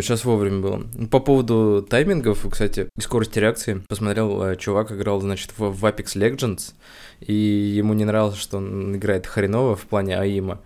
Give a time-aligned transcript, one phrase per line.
[0.00, 1.06] вовремя, сейчас вовремя было.
[1.08, 6.16] По поводу таймингов, кстати, и скорости реакции, посмотрел, э, чувак играл, значит, в, в Apex
[6.16, 6.74] Legends,
[7.20, 10.60] и ему не нравилось, что он играет хреново в плане АИМа.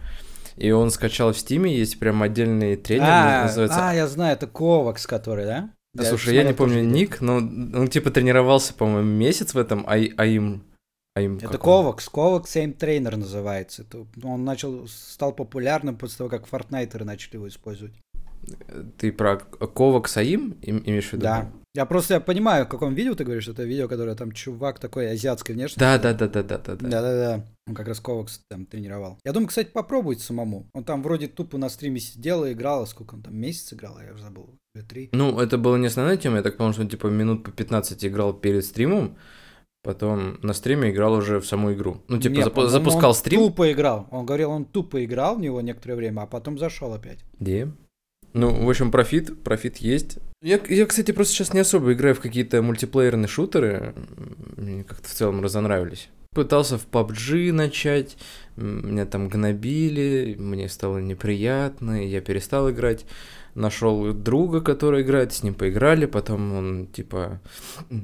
[0.57, 3.89] И он скачал в Стиме, есть прям отдельный тренер, А, называется...
[3.89, 5.71] а, я знаю, это Ковакс, который, да?
[5.95, 10.13] Да, слушай, я не помню ник, но он типа тренировался, по-моему, месяц в этом АИ-
[10.17, 10.63] АИМ.
[11.17, 11.59] АИМ Это?
[11.59, 13.83] Ковакс, Ковакс Aim Trainer называется.
[13.83, 17.95] Это он начал, стал популярным после того, как фортнайтеры начали его использовать.
[18.99, 21.23] Ты про Ковакс АИМ им- имеешь в виду?
[21.25, 21.51] Да.
[21.77, 25.11] Я просто я понимаю, в каком видео ты говоришь, это видео, которое там чувак такой
[25.11, 25.81] азиатской внешности.
[25.81, 26.89] Да, да, да, да, да, да, да.
[26.89, 27.45] Да-да-да.
[27.67, 29.19] Он как раз Ковакс там тренировал.
[29.25, 30.69] Я думаю, кстати, попробовать самому.
[30.73, 32.87] Он там вроде тупо на стриме сидел и играл.
[32.87, 33.99] Сколько он там, месяц играл?
[34.07, 34.51] Я уже забыл.
[34.77, 35.09] Или три.
[35.13, 38.05] Ну, это было не основная тема, я так понял, что он типа минут по 15
[38.05, 39.17] играл перед стримом,
[39.83, 42.03] потом на стриме играл уже в саму игру.
[42.09, 43.41] Ну, типа Не, запу- по-моему, запускал он стрим.
[43.41, 44.07] Тупо играл.
[44.13, 47.19] Он говорил, он тупо играл в него некоторое время, а потом зашел опять.
[47.41, 47.69] Где?
[48.35, 50.19] Ну, в общем, профит, профит есть.
[50.43, 53.95] Я, я, кстати, просто сейчас не особо играю в какие-то мультиплеерные шутеры.
[54.57, 56.09] Мне как-то в целом разонравились.
[56.33, 58.17] Пытался в PUBG начать,
[58.57, 63.07] меня там гнобили, мне стало неприятно, я перестал играть.
[63.55, 67.41] Нашел друга, который играет, с ним поиграли, потом он типа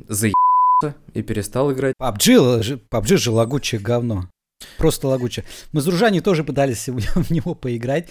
[0.07, 1.95] заебался и перестал играть.
[2.01, 4.31] PUBG, PUBG же лагучее говно.
[4.79, 5.45] Просто лагучее.
[5.73, 8.09] Мы с дружаней тоже пытались в него поиграть.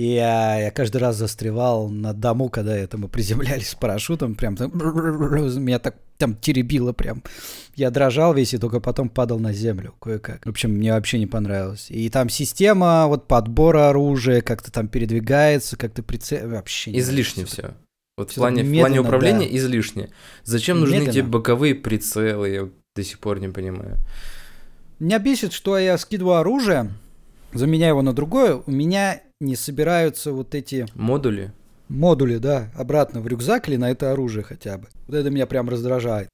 [0.00, 4.56] И я, я каждый раз застревал на дому, когда это мы приземлялись с парашютом, прям
[4.56, 7.22] там, меня так там теребило прям.
[7.74, 10.46] Я дрожал весь и только потом падал на землю кое-как.
[10.46, 11.88] В общем, мне вообще не понравилось.
[11.90, 16.48] И там система вот подбора оружия, как-то там передвигается, как-то прицел...
[16.48, 17.74] Вообще не Излишне все.
[18.16, 19.56] Вот в плане, в плане медленно, управления да.
[19.58, 20.08] излишне.
[20.44, 21.10] Зачем нужны Медленно.
[21.10, 22.48] эти боковые прицелы?
[22.48, 23.98] Я до сих пор не понимаю.
[24.98, 26.90] Меня бесит, что я скидываю оружие,
[27.52, 31.52] заменяю его на другое, у меня не собираются вот эти Модули.
[31.88, 34.88] модули, да, обратно в рюкзак или на это оружие хотя бы.
[35.06, 36.28] Вот это меня прям раздражает.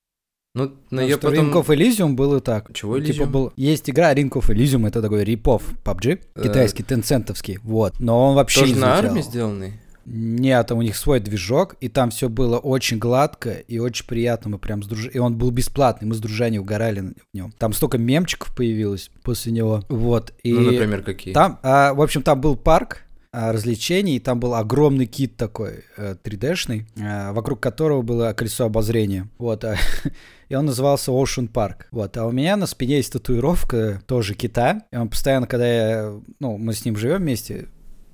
[0.55, 1.51] Ну, но Потому я что потом...
[1.51, 2.73] Ring of Elysium было так.
[2.73, 3.27] Чего Типа Elysium?
[3.27, 3.53] был...
[3.57, 8.01] Есть игра Ring of Elysium, это такой рипов PUBG, Э, китайский, тенцентовский, вот.
[8.01, 9.75] Но он вообще Тоже не на армии сделанный?
[10.09, 14.51] Нет, там у них свой движок, и там все было очень гладко и очень приятно.
[14.51, 15.09] Мы прям с друж...
[15.13, 17.53] И он был бесплатный, мы с дружанием угорали в нем.
[17.59, 19.83] Там столько мемчиков появилось после него.
[19.89, 20.33] Вот.
[20.45, 21.35] И Ну, например, какие?
[21.35, 23.03] там, а, в общем, там был парк
[23.33, 28.65] а, развлечений, и там был огромный кит такой э, 3D-шный, а, вокруг которого было колесо
[28.65, 29.29] обозрения.
[29.39, 29.65] Вот.
[29.65, 29.77] а,
[30.49, 31.87] и он назывался Ocean Park.
[31.91, 32.17] Вот.
[32.17, 34.83] А у меня на спине есть татуировка тоже кита.
[34.93, 36.21] И он постоянно, когда я...
[36.39, 37.67] Ну, мы с ним живем вместе,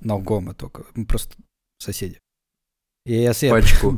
[0.03, 0.83] no homo только.
[0.95, 1.35] Мы просто
[1.83, 2.19] соседи.
[3.05, 3.51] И если я...
[3.51, 3.97] По очку.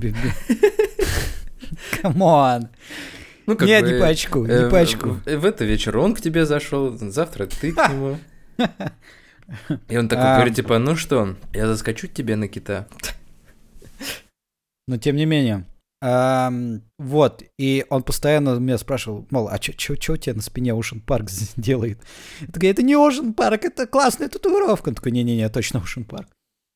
[2.02, 2.70] Come on.
[3.46, 5.10] Ну, как Нет, бы, не по очку, э, не по очку.
[5.10, 8.18] В, в это вечер он к тебе зашел, завтра ты к нему.
[9.88, 10.36] И он такой А.
[10.36, 12.88] говорит, типа, ну что, я заскочу тебе на кита.
[14.88, 15.66] Но тем не менее.
[16.02, 21.30] Вот, и он постоянно меня спрашивал, мол, а что у тебя на спине Ocean Park
[21.30, 22.00] з- делает?
[22.42, 24.90] Я такой, это не Ocean Park, это классная татуировка.
[24.90, 26.28] Он такой, не-не-не, точно Ocean Park.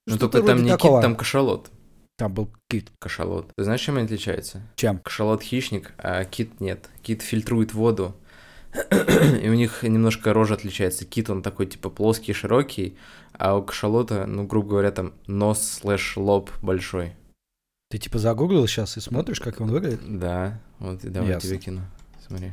[0.09, 0.99] Ну, только там не такого.
[0.99, 1.71] кит, там кашалот.
[2.17, 2.91] Там был кит.
[2.99, 3.51] Кашалот.
[3.55, 4.61] Ты знаешь, чем они отличаются?
[4.75, 4.99] Чем?
[4.99, 6.89] Кашалот хищник, а кит нет.
[7.01, 8.15] Кит фильтрует воду.
[9.41, 11.05] И у них немножко рожа отличается.
[11.05, 12.97] Кит, он такой, типа, плоский, широкий,
[13.33, 17.13] а у кашалота, ну, грубо говоря, там нос слэш лоб большой.
[17.89, 20.01] Ты типа загуглил сейчас и смотришь, как он выглядит?
[20.05, 21.49] Да, вот давай Ясно.
[21.49, 21.81] тебе кину.
[22.27, 22.51] Смотри.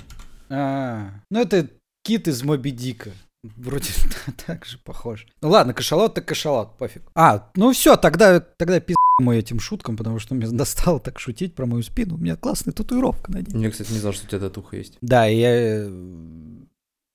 [0.48, 1.68] А, ну это
[2.04, 3.10] кит из Моби Дика.
[3.56, 3.90] Вроде
[4.46, 5.26] так же похож.
[5.40, 7.02] Ну ладно, кашалот так кашалот, пофиг.
[7.14, 11.54] А, ну все, тогда, тогда пиз мой этим шуткам, потому что мне достало так шутить
[11.54, 12.16] про мою спину.
[12.16, 13.64] У меня классная татуировка на ней.
[13.64, 14.98] Я, кстати, не знал, что у тебя татуха есть.
[15.00, 15.90] Да, и я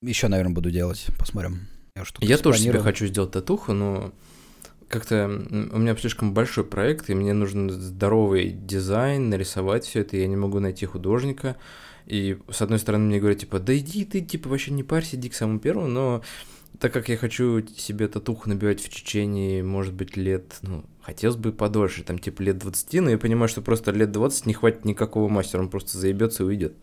[0.02, 1.08] еще, наверное, буду делать.
[1.18, 1.68] Посмотрим.
[1.96, 4.14] Я, Я тоже себе хочу сделать татуху, но
[4.88, 10.28] как-то у меня слишком большой проект, и мне нужен здоровый дизайн, нарисовать все это, я
[10.28, 11.56] не могу найти художника.
[12.12, 15.30] И с одной стороны мне говорят, типа, да иди ты, типа, вообще не парься, иди
[15.30, 16.22] к самому первому, но
[16.78, 21.54] так как я хочу себе татуху набивать в течение, может быть, лет, ну, хотелось бы
[21.54, 25.30] подольше, там, типа, лет 20, но я понимаю, что просто лет 20 не хватит никакого
[25.30, 26.74] мастера, он просто заебется и уйдет.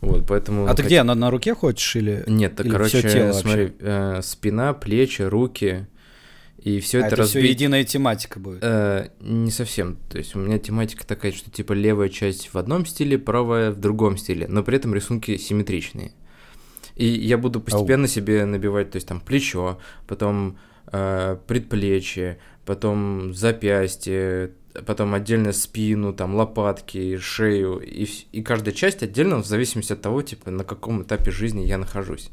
[0.00, 0.66] Вот, поэтому...
[0.66, 2.24] А ты хот- где, на, на руке хочешь или...
[2.26, 5.86] нет, так, Или короче, тело смотри, э, спина, плечи, руки,
[6.64, 7.50] и все А, это это все разбить.
[7.50, 8.60] единая тематика будет.
[8.62, 9.98] Э, не совсем.
[10.08, 13.76] То есть у меня тематика такая, что типа левая часть в одном стиле, правая в
[13.78, 16.12] другом стиле, но при этом рисунки симметричные.
[16.96, 20.56] И я буду постепенно себе набивать, то есть там плечо, потом
[20.90, 24.52] э, предплечье, потом запястье,
[24.86, 30.22] потом отдельно спину, там лопатки, шею, и, и каждая часть отдельно в зависимости от того,
[30.22, 32.30] типа, на каком этапе жизни я нахожусь.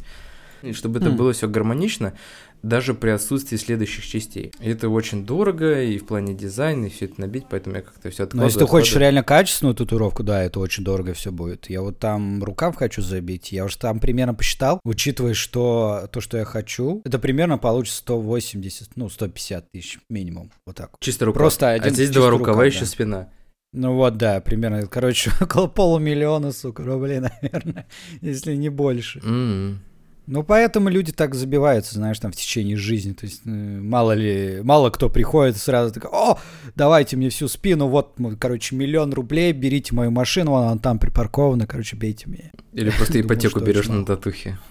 [0.62, 1.16] И чтобы это М.
[1.18, 2.14] было все гармонично,
[2.64, 4.52] даже при отсутствии следующих частей.
[4.60, 8.10] И это очень дорого, и в плане дизайна, и все это набить, поэтому я как-то
[8.10, 8.48] все Но откладываю.
[8.48, 9.02] если ты хочешь откладываю.
[9.02, 11.70] реально качественную татуировку, да, это очень дорого все будет.
[11.70, 16.38] Я вот там рукав хочу забить, я уже там примерно посчитал, учитывая, что то, что
[16.38, 20.92] я хочу, это примерно получится 180, ну, 150 тысяч минимум, вот так.
[21.00, 21.40] Чисто рукав.
[21.40, 22.86] Просто а один здесь чисто два рукава, рукав, еще да.
[22.86, 23.30] спина.
[23.74, 27.88] Ну вот, да, примерно, короче, около полумиллиона, сука, рублей, наверное,
[28.22, 29.20] если не больше.
[29.24, 29.82] М.
[30.28, 33.14] Ну, поэтому люди так забиваются, знаешь, там в течение жизни.
[33.14, 36.38] То есть, э, мало ли, мало кто приходит сразу такой, о,
[36.76, 41.96] давайте мне всю спину, вот, короче, миллион рублей, берите мою машину, она там припаркована, короче,
[41.98, 42.52] бейте меня.
[42.74, 44.58] Или просто ипотеку берешь на татухе.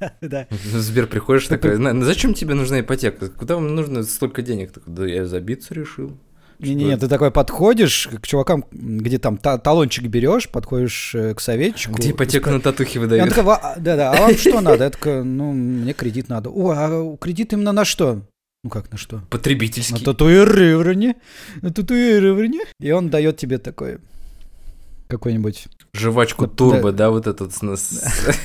[0.00, 0.46] Да, да.
[0.50, 3.28] Сбер приходишь такой, «На- зачем тебе нужна ипотека?
[3.28, 4.72] Куда вам нужно столько денег?
[4.86, 6.16] Да я забиться решил.
[6.58, 11.94] Не-не-не, ты такой подходишь к чувакам, где там та- талончик берешь, подходишь э, к советчику.
[11.96, 13.36] Где ипотеку на татухе И он выдают?
[13.36, 14.84] «Ва- да-да, а вам что надо?
[14.84, 16.50] Я такой, ну, мне кредит надо.
[16.50, 18.22] О, а кредит именно на что?
[18.64, 19.16] Ну как на что?
[19.16, 20.04] На Потребительский.
[20.04, 21.14] татуирование.
[21.62, 22.62] На татуирование.
[22.80, 23.98] И он дает тебе такой
[25.08, 25.68] какой-нибудь...
[25.94, 28.04] Жвачку Вот, турбо, да, вот этот с нас.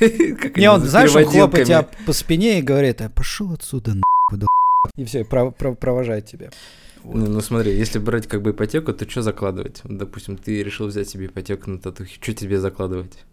[0.56, 4.46] Не, он, знаешь, он хлопает тебя по спине и говорит, а пошел отсюда, нахуй, да
[4.96, 6.50] И все, провожает тебя.
[7.04, 9.80] Ну, ну смотри, если брать как бы ипотеку, то что закладывать?
[9.84, 12.18] Вот, Допустим, ты решил взять себе ипотеку на татухи.
[12.20, 13.24] Что тебе закладывать?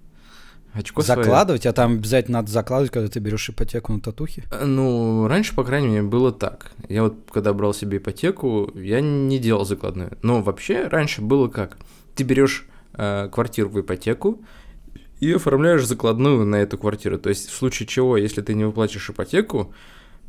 [0.73, 1.01] Очко?
[1.01, 4.44] Закладывать, а там обязательно надо закладывать, когда ты берешь ипотеку на татухи.
[4.51, 6.71] Э, Ну, раньше, по крайней мере, было так.
[6.88, 10.18] Я вот, когда брал себе ипотеку, я не делал закладную.
[10.21, 11.77] Но вообще раньше было как?
[12.15, 14.44] Ты берешь э, квартиру в ипотеку
[15.19, 17.19] и оформляешь закладную на эту квартиру.
[17.19, 19.73] То есть в случае чего, если ты не выплатишь ипотеку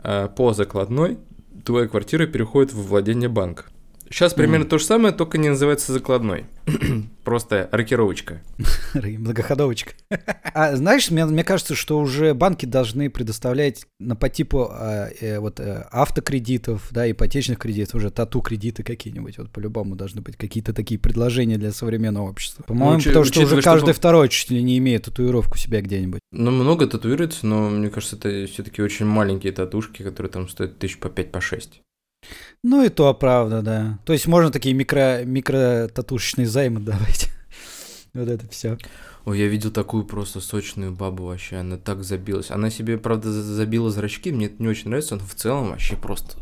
[0.03, 1.19] э, по закладной,
[1.65, 3.67] твоя квартира переходит в владение банка.
[4.12, 6.44] Сейчас примерно то же самое, только не называется закладной.
[7.25, 8.43] Просто рокировочка.
[8.94, 9.93] Многоходовочка.
[10.55, 15.38] А знаешь, мне, мне кажется, что уже банки должны предоставлять на по типу а, э,
[15.38, 19.38] вот э, автокредитов, да, ипотечных кредитов, уже тату-кредиты какие-нибудь.
[19.38, 22.65] Вот по-любому должны быть какие-то такие предложения для современного общества.
[22.65, 25.81] По-моему, учи- потому что уже что каждый по- второй чуть ли не имеет татуировку себя
[25.81, 26.20] где-нибудь.
[26.32, 30.99] Ну, много татуируется, но мне кажется, это все-таки очень маленькие татушки, которые там стоят тысяч
[30.99, 31.81] по 5 по 6.
[32.63, 33.99] Ну и то правда, да.
[34.05, 37.29] То есть можно такие микро, микро-татушечные займы давать.
[38.15, 38.77] Вот это все.
[39.25, 42.51] Ой, я видел такую просто сочную бабу вообще, она так забилась.
[42.51, 45.97] Она себе, правда, за- забила зрачки, мне это не очень нравится, но в целом вообще
[45.97, 46.37] просто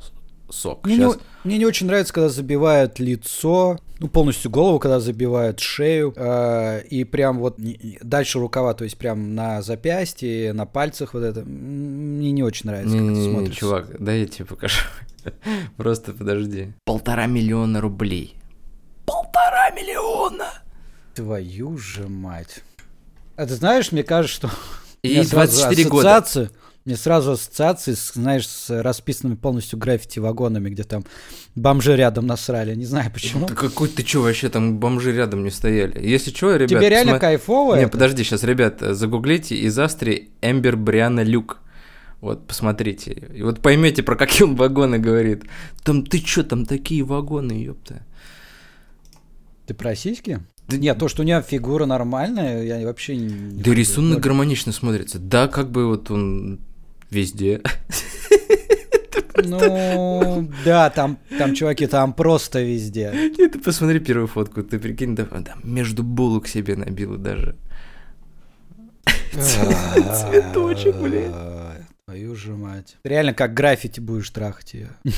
[0.49, 0.85] сок.
[0.85, 4.99] Мне, не, Щас- о- мне не очень нравится, когда забивают лицо, ну, полностью голову, когда
[4.99, 10.53] забивают шею, э, и прям вот не- не- дальше рукава, то есть прям на запястье,
[10.53, 11.43] на пальцах вот это.
[11.44, 13.61] Мне не очень нравится, как это Не-не-не, смотрится.
[13.61, 14.81] чувак, да я тебе покажу.
[15.81, 16.75] Просто подожди.
[16.85, 18.35] Полтора миллиона рублей.
[19.06, 20.44] Полтора миллиона!
[21.15, 22.62] Твою же мать.
[23.37, 24.50] А ты знаешь, мне кажется, что...
[25.03, 26.17] И меня сразу 24 года.
[26.19, 26.50] ассоциации-
[26.85, 31.03] Мне сразу ассоциации, с, знаешь, с расписанными полностью граффити-вагонами, где там
[31.55, 32.75] бомжи рядом насрали.
[32.75, 33.47] Не знаю почему.
[33.49, 35.99] Да какой ты чё, вообще там бомжи рядом не стояли.
[36.06, 36.69] Если чё, ребят...
[36.69, 37.93] Тебе реально посма- кайфово Не, это?
[37.93, 41.59] подожди, сейчас, ребят, загуглите из Астри Эмбер Бриана Люк.
[42.20, 43.12] Вот, посмотрите.
[43.34, 45.44] И вот поймете, про какие он вагоны говорит.
[45.82, 48.06] Там, ты чё, там такие вагоны, ёпта.
[49.67, 50.40] Ты про сиськи?
[50.69, 53.62] Да Нет, то, что у меня фигура нормальная, я вообще не...
[53.62, 55.19] Да рисунок гармонично смотрится.
[55.19, 56.61] Да, как бы вот он
[57.11, 57.61] везде.
[59.42, 63.33] Ну, да, там, там, чуваки, там просто везде.
[63.38, 67.56] Нет, ты посмотри первую фотку, ты прикинь, да, там между булок себе набила даже.
[69.33, 71.33] Цветочек, блин.
[72.11, 72.97] Твою же мать.
[73.05, 74.90] Ты реально как граффити будешь трахать ее.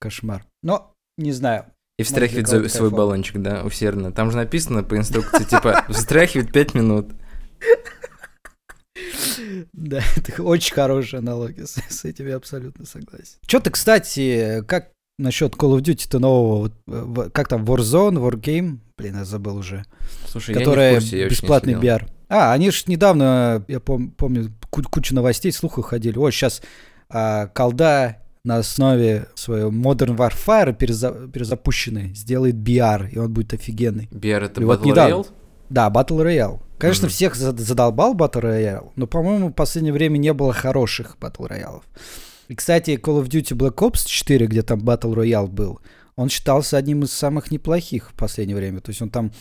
[0.00, 0.46] Кошмар.
[0.62, 1.66] Но, не знаю.
[1.98, 4.10] И кого-то за- свой баллончик, да, усердно.
[4.10, 7.12] Там же написано по инструкции, типа, встряхивает 5 минут.
[9.72, 13.38] Да, это очень хорошая аналогия, с, с этим я абсолютно согласен.
[13.46, 19.16] Что ты, кстати, как насчет Call of Duty-то нового, э, как там, Warzone, Wargame, блин,
[19.16, 19.84] я забыл уже,
[20.28, 21.90] Слушай, я не в курсе, я не бесплатный следил.
[21.90, 22.08] VR.
[22.36, 26.18] А, они же недавно, я пом- помню, ку- куча новостей, слухов ходили.
[26.18, 26.62] О, сейчас
[27.54, 34.08] колда на основе своего Modern Warfare переза- перезапущенный сделает BR, и он будет офигенный.
[34.10, 35.14] BR это И вот Battle недавно.
[35.14, 35.26] Royale?
[35.70, 36.60] Да, Battle Royale.
[36.78, 37.12] Конечно, Мгм.
[37.12, 41.82] всех зад- задолбал Battle Royale, но, по-моему, в последнее время не было хороших Battle Royale.
[42.48, 45.78] И, кстати, Call of Duty Black Ops 4, где там Battle Royale был,
[46.16, 48.80] он считался одним из самых неплохих в последнее время.
[48.80, 49.32] То есть он там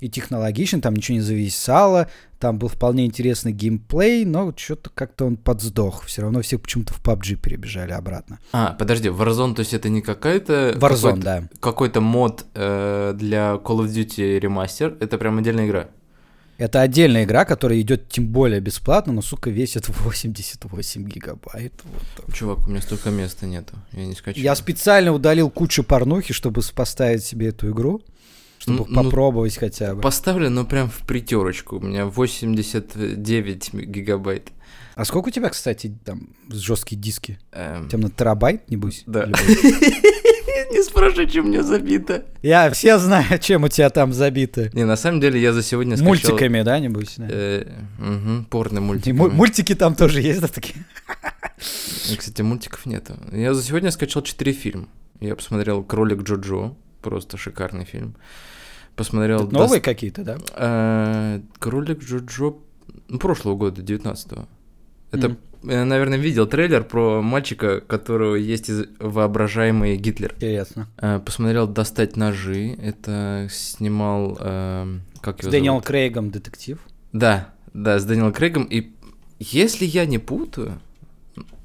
[0.00, 2.08] и технологичен, там ничего не зависало,
[2.38, 6.04] там был вполне интересный геймплей, но что-то как-то он подсдох.
[6.04, 8.38] Все равно все почему-то в PUBG перебежали обратно.
[8.52, 10.74] А, подожди, Warzone, то есть это не какая-то...
[10.76, 11.42] Warzone, какой-то- да.
[11.60, 15.88] Какой-то мод э, для Call of Duty ремастер, это прям отдельная игра.
[16.56, 21.72] Это отдельная игра, которая идет тем более бесплатно, но, сука, весит 88 гигабайт.
[21.82, 22.34] Вот так.
[22.34, 23.74] Чувак, у меня столько места нету.
[23.92, 24.44] Я не скачаю.
[24.44, 28.02] Я специально удалил кучу порнухи, чтобы поставить себе эту игру,
[28.64, 30.00] чтобы Ну, ну, попробовать хотя бы.
[30.00, 31.76] Поставлю, но прям в притерочку.
[31.76, 34.50] У меня 89 гигабайт.
[34.96, 37.38] А сколько у тебя, кстати, там жесткие диски?
[37.52, 39.02] Эм, У тебя на терабайт, небось?
[39.06, 39.26] Да.
[40.70, 42.24] Не спрашивай, чем мне забито.
[42.42, 44.70] Я все знаю, чем у тебя там забиты.
[44.72, 46.08] Не, на самом деле я за сегодня скачал...
[46.08, 47.16] Мультиками, да, небось?
[47.18, 47.66] Э,
[48.50, 49.16] порно мультиками.
[49.18, 50.84] му- Мультики там тоже есть, да, такие?
[52.18, 53.14] Кстати, мультиков нету.
[53.32, 54.88] Я за сегодня скачал 4 фильма.
[55.20, 58.14] Я посмотрел «Кролик Джоджо», просто шикарный фильм.
[58.96, 59.40] Посмотрел...
[59.40, 60.38] Тут новые «Дос- какие-то, да?
[60.56, 62.54] э, «Кролик Джоджо»
[63.08, 64.46] ну, прошлого года, 19-го.
[65.10, 65.38] Это, Мгм.
[65.70, 70.32] я, наверное, видел трейлер про мальчика, которого есть из- воображаемый Гитлер.
[70.36, 70.88] Интересно.
[70.98, 72.76] Э, Посмотрел «Достать ножи».
[72.80, 74.36] Это снимал...
[74.40, 75.86] эм, Как С его Дэниелом зовут?
[75.86, 76.78] Крейгом детектив.
[77.12, 78.64] Да, да, с Дэниелом Крейгом.
[78.64, 78.92] И
[79.40, 80.80] если я не путаю...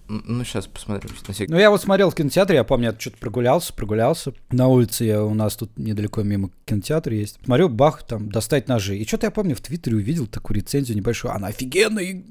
[0.10, 1.12] Ну, сейчас посмотрю.
[1.28, 4.34] На сек- Ну, я вот смотрел в кинотеатре, я помню, я что-то прогулялся, прогулялся.
[4.52, 7.38] На улице я, у нас тут недалеко мимо кинотеатра есть.
[7.46, 8.98] Смотрю, бах, там, достать ножи.
[8.98, 11.34] И что-то я помню, в Твиттере увидел такую рецензию небольшую.
[11.34, 12.24] Она офигенная, и,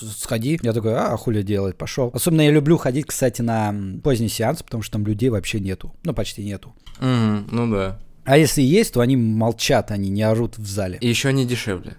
[0.00, 0.58] сходи.
[0.62, 2.10] Я такой, а, хули делать, пошел.
[2.12, 5.94] Особенно я люблю ходить, кстати, на поздний сеанс, потому что там людей вообще нету.
[6.04, 6.74] Ну, почти нету.
[7.00, 7.98] Мгм, ну да.
[8.24, 10.98] А если есть, то они молчат, они не орут в зале.
[11.00, 11.96] И еще они дешевле.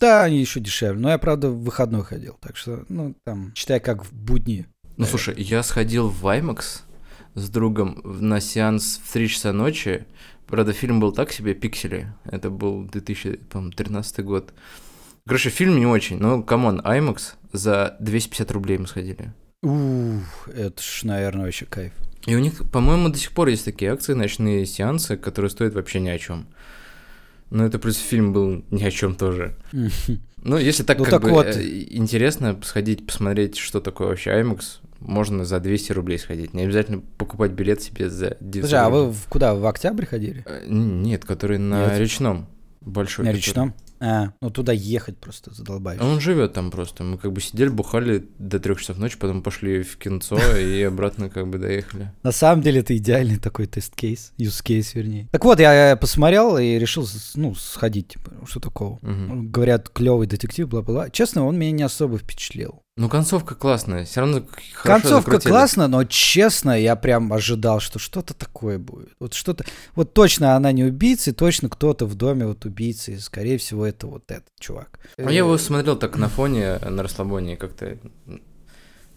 [0.00, 1.00] Да, они еще дешевле.
[1.00, 2.36] Но я, правда, в выходной ходил.
[2.40, 4.66] Так что, ну, там, считай, как в будни.
[4.96, 6.82] Ну, слушай, я сходил в IMAX
[7.34, 10.06] с другом на сеанс в 3 часа ночи.
[10.46, 12.12] Правда, фильм был так себе, пиксели.
[12.24, 14.52] Это был 2013 год.
[15.26, 19.32] Короче, фильм не очень, но, come on, IMAX за 250 рублей мы сходили.
[19.62, 21.92] Ух, это ж, наверное, вообще кайф.
[22.26, 26.00] И у них, по-моему, до сих пор есть такие акции, ночные сеансы, которые стоят вообще
[26.00, 26.46] ни о чем.
[27.50, 29.54] Но это плюс фильм был ни о чем тоже.
[30.44, 31.46] Ну, если так, Ну, как так бы вот.
[31.46, 36.54] э, интересно сходить, посмотреть, что такое вообще IMAX, можно за 200 рублей сходить.
[36.54, 40.44] Не обязательно покупать билет себе за 900 Слушай, а вы в- куда, в октябрь ходили?
[40.46, 41.98] Э, Нет, который на Нет.
[41.98, 42.46] речном.
[42.80, 43.24] Большой.
[43.24, 43.46] На который.
[43.48, 43.74] речном?
[44.00, 46.00] А, ну туда ехать просто задолбаешь.
[46.00, 47.04] Он живет там просто.
[47.04, 51.28] Мы как бы сидели, бухали до трех часов ночи, потом пошли в кинцо и обратно
[51.30, 52.12] как бы доехали.
[52.22, 55.28] На самом деле это идеальный такой тест-кейс, use-кейс, вернее.
[55.32, 58.98] Так вот, я посмотрел и решил, ну, сходить, типа, что такого.
[59.02, 59.50] Мгм.
[59.50, 61.10] Говорят, клевый детектив, бла-бла-бла.
[61.10, 62.82] Честно, он меня не особо впечатлил.
[62.98, 64.04] Ну, концовка классная.
[64.04, 64.42] Все равно
[64.74, 65.52] хорошо Концовка закрутили.
[65.52, 69.10] классная, но честно, я прям ожидал, что что-то такое будет.
[69.20, 69.64] Вот что-то.
[69.94, 73.12] Вот точно она не убийца, и точно кто-то в доме вот убийцы.
[73.12, 74.98] И, скорее всего, это вот этот чувак.
[75.16, 77.98] А я его смотрел так на фоне, на расслабоне как-то...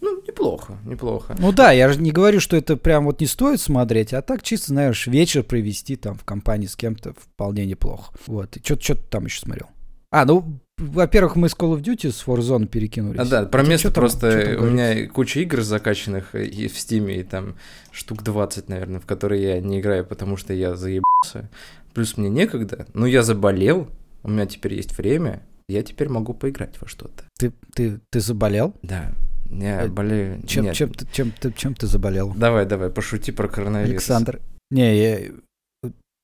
[0.00, 1.34] Ну, неплохо, неплохо.
[1.40, 4.44] Ну да, я же не говорю, что это прям вот не стоит смотреть, а так
[4.44, 8.14] чисто, знаешь, вечер провести там в компании с кем-то вполне неплохо.
[8.28, 8.56] Вот.
[8.56, 9.70] И что ты там еще смотрел?
[10.12, 10.60] А, ну,
[10.90, 13.20] во-первых, мы с Call of Duty с Warzone перекинулись.
[13.20, 16.78] А, да, про место там- просто чё там у меня куча игр закачанных и в
[16.78, 17.56] Стиме, и там
[17.90, 21.50] штук 20, наверное, в которые я не играю, потому что я заебался.
[21.94, 23.88] Плюс мне некогда, но я заболел,
[24.22, 27.24] у меня теперь есть время, я теперь могу поиграть во что-то.
[27.38, 28.74] Ты, ты, ты заболел?
[28.82, 29.12] Да,
[29.50, 30.42] я Э, болею.
[30.46, 30.74] Чем, Нет.
[30.74, 32.32] чем, ты, чем, ты, чем ты заболел?
[32.34, 33.90] Давай, давай, пошути про коронавирус.
[33.92, 34.40] Александр.
[34.70, 35.18] Не, я...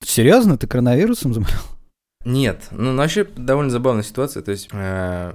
[0.04, 1.58] Серьезно, ты коронавирусом заболел?
[2.25, 5.34] Нет, ну вообще довольно забавная ситуация, то есть э,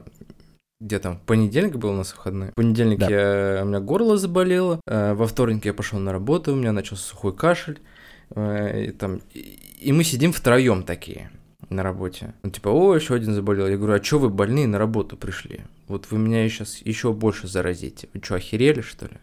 [0.80, 3.10] где там, понедельник был у нас выходной, в понедельник Да.
[3.10, 7.04] я, у меня горло заболело, э, во вторник я пошел на работу, у меня начался
[7.04, 7.80] сухой кашель,
[8.36, 9.40] э, и, там, и,
[9.80, 11.32] и мы сидим втроем такие
[11.70, 12.34] на работе.
[12.44, 13.68] Ну, типа, о, еще один заболел.
[13.68, 15.62] Я говорю, а что вы больные на работу пришли?
[15.88, 18.10] Вот вы меня сейчас еще больше заразите.
[18.14, 19.18] Вы что, охерели, что ли?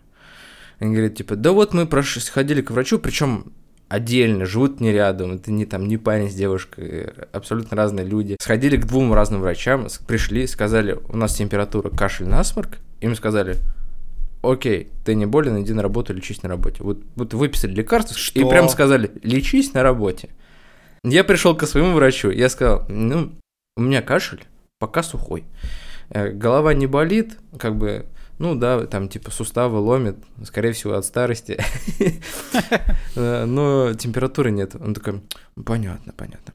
[0.79, 2.19] Они говорят, типа, да вот мы прош...
[2.23, 3.53] сходили к врачу, причем
[3.91, 8.37] отдельно, живут не рядом, это не там не парень с девушкой, абсолютно разные люди.
[8.41, 12.79] Сходили к двум разным врачам, пришли, сказали, у нас температура, кашель, насморк.
[13.01, 13.57] Им сказали,
[14.43, 16.85] окей, ты не болен, иди на работу, лечись на работе.
[16.85, 18.49] Вот, вот выписали лекарства и Что?
[18.49, 20.31] прям сказали, лечись на работе.
[21.03, 23.33] Я пришел к своему врачу, я сказал, ну,
[23.77, 24.45] у меня кашель,
[24.79, 25.45] пока сухой.
[26.11, 28.07] Э, Голова не болит, как бы,
[28.41, 31.59] ну да, там типа суставы ломит, скорее всего от старости.
[33.17, 34.75] Э, Но температуры нет.
[34.77, 35.21] Он такой,
[35.65, 36.55] понятно, понятно.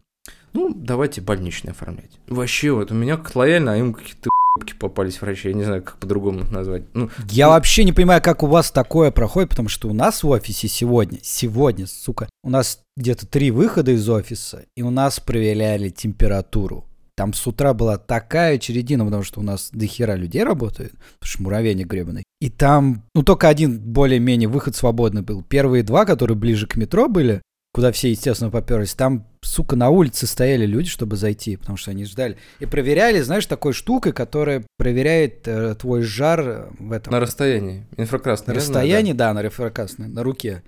[0.54, 2.12] Ну, давайте больничный оформлять.
[2.28, 5.84] Вообще, вот у меня как лояльно, а им какие-то ***ки попались врачи, я не знаю,
[5.84, 6.84] как по-другому их назвать.
[6.94, 10.30] Ну, Я вообще не понимаю, как у вас такое проходит, потому что у нас в
[10.30, 15.90] офисе сегодня, сегодня, сука, у нас где-то три выхода из офиса, и у нас проверяли
[15.90, 16.86] температуру.
[17.16, 21.30] Там с утра была такая чередина, потому что у нас до хера людей работает, потому
[21.30, 22.24] что муравейник гребаный.
[22.42, 25.42] И там, ну, только один более-менее выход свободный был.
[25.42, 27.42] Первые два, которые ближе к метро были,
[27.74, 32.06] куда все, естественно, поперлись, там, сука, на улице стояли люди, чтобы зайти, потому что они
[32.06, 32.38] ждали.
[32.60, 37.12] И проверяли, знаешь, такой штукой, которая проверяет э, твой жар в этом.
[37.12, 37.86] На расстоянии.
[37.98, 38.54] Инфракрасное.
[38.54, 40.64] На расстоянии, да, на инфракрасное, на руке,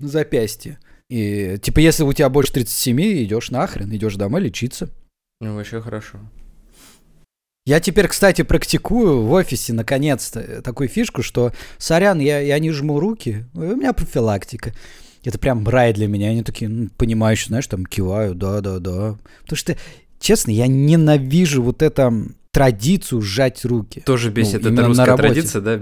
[0.00, 0.78] на запястье.
[1.10, 4.90] И типа, если у тебя больше 37, идешь нахрен, идешь домой лечиться.
[5.44, 6.18] Ну, вообще хорошо.
[7.66, 12.98] Я теперь, кстати, практикую в офисе, наконец-то, такую фишку, что, сорян, я, я не жму
[12.98, 14.72] руки, у меня профилактика.
[15.22, 16.30] Это прям рай для меня.
[16.30, 19.18] Они такие, ну, понимающие, знаешь, там киваю, да-да-да.
[19.42, 19.76] Потому что,
[20.18, 22.10] честно, я ненавижу вот это
[22.54, 24.00] традицию сжать руки.
[24.06, 24.54] Тоже бесит.
[24.54, 25.80] Ну, это именно русская традиция, да?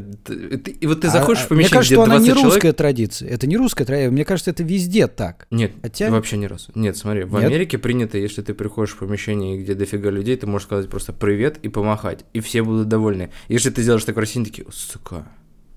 [0.81, 2.55] И вот ты заходишь А, в помещение, Мне кажется, где что она 20 не человек.
[2.55, 3.29] русская традиция.
[3.29, 4.11] Это не русская традиция.
[4.11, 5.47] Мне кажется, это везде так.
[5.51, 6.73] Нет, Хотя- вообще ни разу.
[6.75, 7.45] Нет, смотри, в Нет?
[7.45, 11.59] Америке принято, если ты приходишь в помещение, где дофига людей, ты можешь сказать просто привет
[11.63, 13.31] и помахать, и все будут довольны.
[13.49, 15.27] Если ты сделаешь так в России, такие, сука,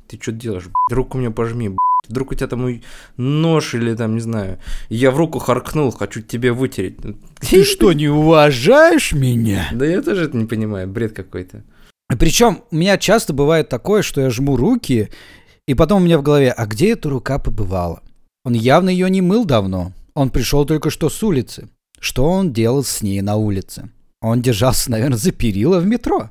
[0.07, 0.93] ты что делаешь, б***ь?
[0.95, 1.77] руку мне пожми, б***ь.
[2.07, 2.81] Вдруг у тебя там
[3.17, 4.59] нож или там, не знаю,
[4.89, 6.97] я в руку харкнул, хочу тебе вытереть.
[7.39, 9.67] Ты что, не уважаешь меня?
[9.71, 11.63] Да я тоже это не понимаю, бред какой-то.
[12.19, 15.09] Причем у меня часто бывает такое, что я жму руки,
[15.67, 18.01] и потом у меня в голове, а где эта рука побывала?
[18.43, 19.91] Он явно ее не мыл давно.
[20.13, 21.67] Он пришел только что с улицы.
[21.99, 23.89] Что он делал с ней на улице?
[24.21, 26.29] Он держался, наверное, за перила в метро.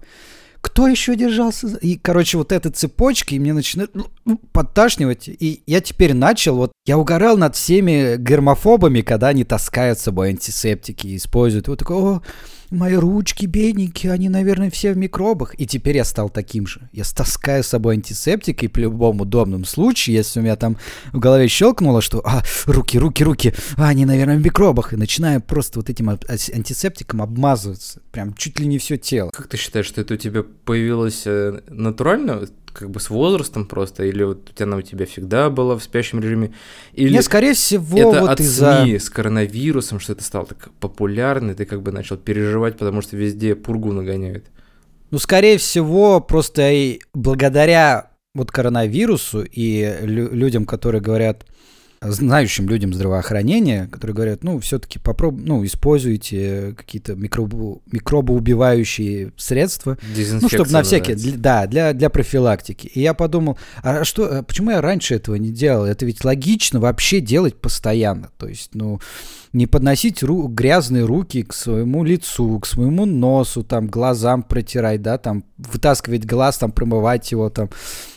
[0.75, 1.69] Кто еще держался?
[1.77, 5.29] И, короче, вот эта цепочка, и мне начинает ну, подташнивать.
[5.29, 10.31] И я теперь начал, вот, я угорал над всеми гермофобами, когда они таскают с собой
[10.31, 11.69] антисептики и используют.
[11.69, 12.23] Вот такой, о,
[12.75, 15.59] мои ручки бедненькие, они, наверное, все в микробах.
[15.59, 16.89] И теперь я стал таким же.
[16.93, 20.77] Я таскаю с собой антисептик, и при любом удобном случае, если у меня там
[21.13, 25.41] в голове щелкнуло, что а, руки, руки, руки, а, они, наверное, в микробах, и начинаю
[25.41, 28.01] просто вот этим ас- антисептиком обмазываться.
[28.13, 29.31] Прям чуть ли не все тело.
[29.31, 34.05] Как ты считаешь, что это у тебя появилось э, натурально, как бы с возрастом просто,
[34.05, 36.53] или вот у тебя она у тебя всегда была в спящем режиме,
[36.93, 38.83] или Мне, скорее всего, это вот от из-за...
[38.83, 43.17] СМИ с коронавирусом, что это стало так популярно, ты как бы начал переживать, потому что
[43.17, 44.47] везде пургу нагоняют.
[45.11, 51.47] Ну, скорее всего, просто и благодаря вот коронавирусу и лю- людям, которые говорят,
[52.05, 55.35] знающим людям здравоохранения, которые говорят, ну, все-таки попроб...
[55.39, 57.83] ну, используйте какие-то микробу...
[57.91, 59.99] микробоубивающие средства,
[60.43, 62.87] ну, чтобы на всякие, для- да, для, для профилактики.
[62.87, 65.85] И я подумал, а что, а почему я раньше этого не делал?
[65.85, 68.31] Это ведь логично вообще делать постоянно.
[68.39, 69.01] То есть, ну,
[69.53, 75.17] не подносить ру- грязные руки к своему лицу, к своему носу, там, глазам протирать, да,
[75.19, 78.14] там, вытаскивать глаз, там, промывать его, там, э,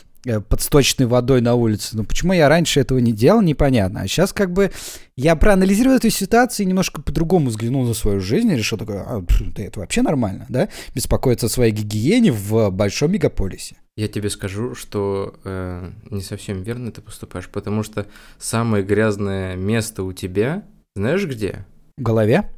[0.48, 1.96] под сточной водой на улице.
[1.96, 4.02] Ну, почему я раньше этого не делал, непонятно.
[4.02, 4.70] А сейчас как бы
[5.16, 9.24] я проанализировал эту ситуацию и немножко по-другому взглянул на свою жизнь и решил такой, а,
[9.56, 10.68] да это вообще нормально, да?
[10.94, 13.76] Беспокоиться о своей гигиене в большом мегаполисе.
[13.96, 18.06] Я тебе скажу, что э, не совсем верно ты поступаешь, потому что
[18.38, 20.62] самое грязное место у тебя,
[20.94, 21.66] знаешь где?
[21.96, 22.48] В голове?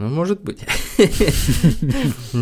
[0.00, 0.58] Ну, может быть.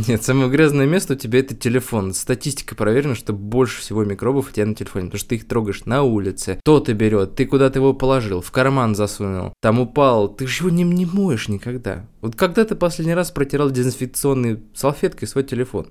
[0.08, 2.14] Нет, самое грязное место у тебя это телефон.
[2.14, 5.84] Статистика проверена, что больше всего микробов у тебя на телефоне, потому что ты их трогаешь
[5.84, 6.58] на улице.
[6.62, 10.82] Кто-то берет, ты куда-то его положил, в карман засунул, там упал, ты же его не,
[10.82, 12.06] не моешь никогда.
[12.22, 15.88] Вот когда ты последний раз протирал дезинфекционной салфеткой свой телефон?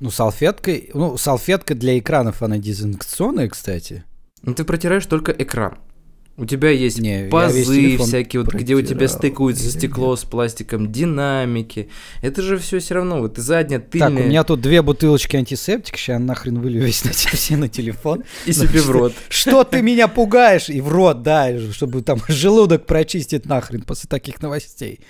[0.00, 4.04] Ну, салфеткой, ну, салфетка для экранов, она дезинфекционная, кстати.
[4.42, 5.78] Ну, ты протираешь только экран.
[6.38, 11.88] У тебя есть Не, пазы всякие, вот, где у тебя стыкуется стекло с пластиком, динамики.
[12.22, 14.10] Это же все все равно, вот и задняя, тыльная.
[14.10, 18.22] Так, у меня тут две бутылочки антисептика, сейчас нахрен вылью весь на все на телефон.
[18.46, 19.14] И себе в рот.
[19.28, 20.70] Что ты меня пугаешь?
[20.70, 25.00] И в рот, да, чтобы там желудок прочистить нахрен после таких новостей.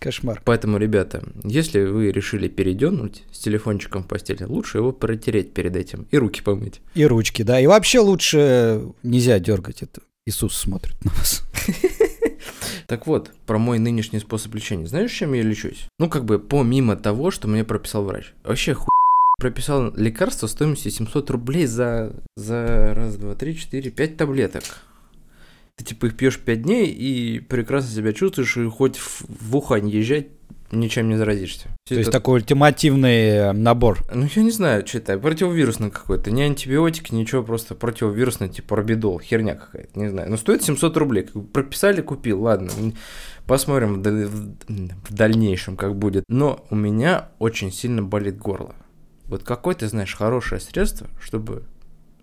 [0.00, 0.42] Кошмар.
[0.44, 6.08] Поэтому, ребята, если вы решили передернуть с телефончиком в постели, лучше его протереть перед этим
[6.10, 6.80] и руки помыть.
[6.96, 7.60] И ручки, да.
[7.60, 10.02] И вообще лучше нельзя дергать это.
[10.26, 11.44] Иисус смотрит на вас.
[12.86, 14.86] Так вот, про мой нынешний способ лечения.
[14.86, 15.88] Знаешь, чем я лечусь?
[15.98, 18.34] Ну, как бы помимо того, что мне прописал врач.
[18.44, 18.88] Вообще ху...
[19.38, 24.64] прописал лекарство стоимостью 700 рублей за, за раз, два, три, четыре, пять таблеток.
[25.76, 29.88] Ты типа их пьешь 5 дней и прекрасно себя чувствуешь, и хоть в, в Ухань
[29.88, 30.28] езжать,
[30.74, 31.68] ничем не заразишься.
[31.86, 34.04] То есть это- такой ультимативный э, набор.
[34.12, 39.20] Ну, я не знаю, что это, противовирусный какой-то, не антибиотик, ничего, просто противовирусный, типа орбидол,
[39.20, 40.30] херня какая-то, не знаю.
[40.30, 42.70] Но стоит 700 рублей, прописали, купил, ладно,
[43.46, 44.56] посмотрим в, дал- в-
[45.08, 46.24] в дальнейшем, как будет.
[46.28, 48.74] Но у меня очень сильно болит горло.
[49.26, 51.64] Вот какое ты знаешь хорошее средство, чтобы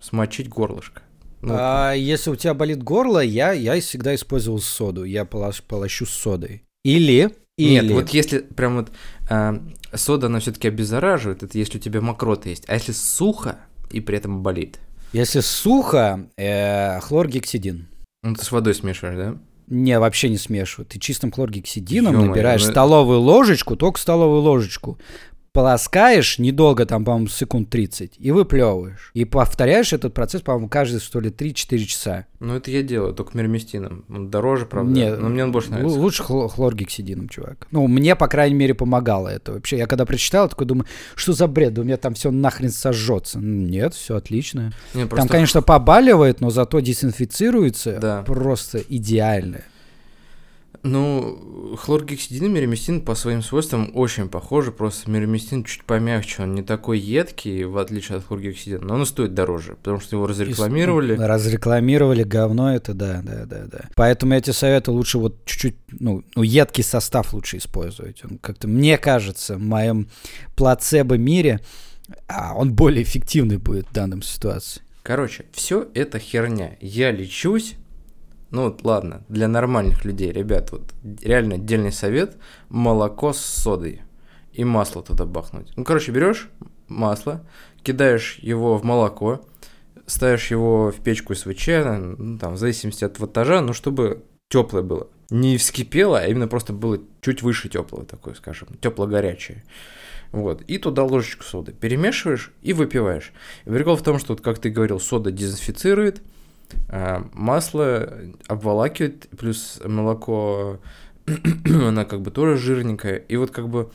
[0.00, 1.02] смочить горлышко?
[1.40, 5.02] Ну, А если у тебя болит горло, я, я всегда использовал соду.
[5.04, 6.62] Я полощ- полощу с содой.
[6.84, 7.30] Или...
[7.70, 8.92] Нет, вот если прям вот
[9.28, 9.62] а,
[9.94, 12.64] сода, она все-таки обеззараживает, это если у тебя мокрота есть.
[12.68, 13.58] А если сухо
[13.90, 14.78] и при этом болит?
[15.12, 17.86] Если сухо, э, хлоргексидин.
[18.22, 19.38] Ну, ты с водой смешиваешь, да?
[19.68, 20.90] Не, вообще не смешивают.
[20.90, 24.98] Ты чистым хлоргексидином набираешь ну столовую ложечку, только столовую ложечку.
[25.52, 29.10] Полоскаешь недолго, там, по-моему, секунд 30, и выплевываешь.
[29.12, 32.26] И повторяешь этот процесс, по-моему, каждые, что ли, 3-4 часа.
[32.40, 34.06] Ну, это я делаю, только мирмистином.
[34.08, 35.98] Он дороже, правда, Не, но мне он больше нравится.
[36.00, 37.66] Лучше хло- хлоргексидином, чувак.
[37.70, 39.52] Ну, мне, по крайней мере, помогало это.
[39.52, 40.86] Вообще, я когда прочитал, такой думаю,
[41.16, 43.38] что за бред, да у меня там все нахрен сожжется.
[43.38, 44.72] Нет, все отлично.
[44.94, 48.22] Не, Там, просто конечно, побаливает, но зато дезинфицируется Да.
[48.22, 49.60] просто идеально.
[50.84, 56.62] Ну, хлоргексидин и мироместин по своим свойствам очень похожи, просто мироместин чуть помягче, он не
[56.62, 61.14] такой едкий, в отличие от хлоргексидина, но он стоит дороже, потому что его разрекламировали.
[61.14, 63.80] И Разрекламировали говно это, да, да, да, да.
[63.94, 68.24] Поэтому я тебе советую лучше вот чуть-чуть, ну, ну, едкий состав лучше использовать.
[68.24, 70.08] Он как-то, мне кажется, в моем
[70.56, 71.60] плацебо-мире
[72.26, 74.82] а, он более эффективный будет в данном ситуации.
[75.02, 76.76] Короче, все это херня.
[76.80, 77.74] Я лечусь,
[78.52, 82.36] ну вот ладно, для нормальных людей, ребят, вот реально отдельный совет,
[82.68, 84.02] молоко с содой
[84.52, 85.72] и масло туда бахнуть.
[85.74, 86.48] Ну, короче, берешь
[86.86, 87.44] масло,
[87.82, 89.44] кидаешь его в молоко,
[90.06, 91.68] ставишь его в печку СВЧ,
[92.18, 95.08] ну, там, в зависимости от ваттажа, ну, чтобы теплое было.
[95.30, 99.64] Не вскипело, а именно просто было чуть выше теплого, такое, скажем, тепло-горячее.
[100.30, 101.72] Вот, и туда ложечку соды.
[101.72, 103.32] Перемешиваешь и выпиваешь.
[103.64, 106.22] И прикол в том, что, вот, как ты говорил, сода дезинфицирует,
[107.32, 108.12] масло
[108.46, 110.80] обволакивает, плюс молоко,
[111.64, 113.16] она как бы тоже жирненькая.
[113.16, 113.90] И вот как бы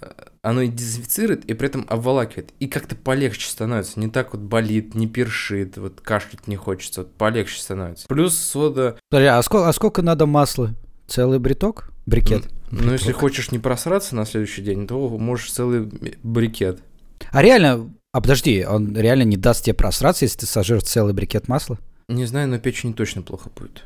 [0.00, 0.10] э,
[0.42, 2.52] оно и дезинфицирует, и при этом обволакивает.
[2.60, 4.00] И как-то полегче становится.
[4.00, 7.02] Не так вот болит, не першит, вот кашлять не хочется.
[7.02, 8.06] Вот полегче становится.
[8.08, 8.98] Плюс сода...
[9.10, 10.74] Подожди, а сколько, а сколько надо масла?
[11.06, 11.90] Целый бриток?
[12.06, 12.48] Брикет?
[12.70, 13.20] Ну, если Бриток.
[13.20, 15.90] хочешь не просраться на следующий день, то можешь целый
[16.22, 16.80] брикет.
[17.30, 21.48] А реально, а подожди, он реально не даст тебе просраться, если ты сожрешь целый брикет
[21.48, 21.78] масла?
[22.08, 23.84] Не знаю, но печени точно плохо будет.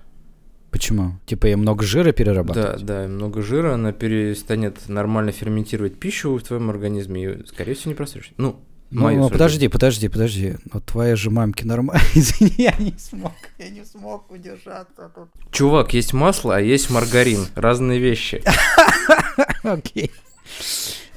[0.71, 1.19] Почему?
[1.27, 2.85] Типа я много жира Да, перерабатывать?
[2.85, 7.95] да, много жира, она перестанет нормально ферментировать пищу в твоем организме и, скорее всего, не
[7.97, 8.31] просрешь.
[8.39, 8.57] Ну,
[8.91, 10.57] Ну, ну, подожди, подожди, подожди.
[10.73, 12.01] Но твоя же мамки нормально.
[12.15, 13.33] Извини, я не смог.
[13.59, 15.29] Я не смог удержаться тут.
[15.51, 17.47] Чувак, есть масло, а есть маргарин.
[17.57, 18.43] Разные вещи.
[19.65, 20.11] Окей.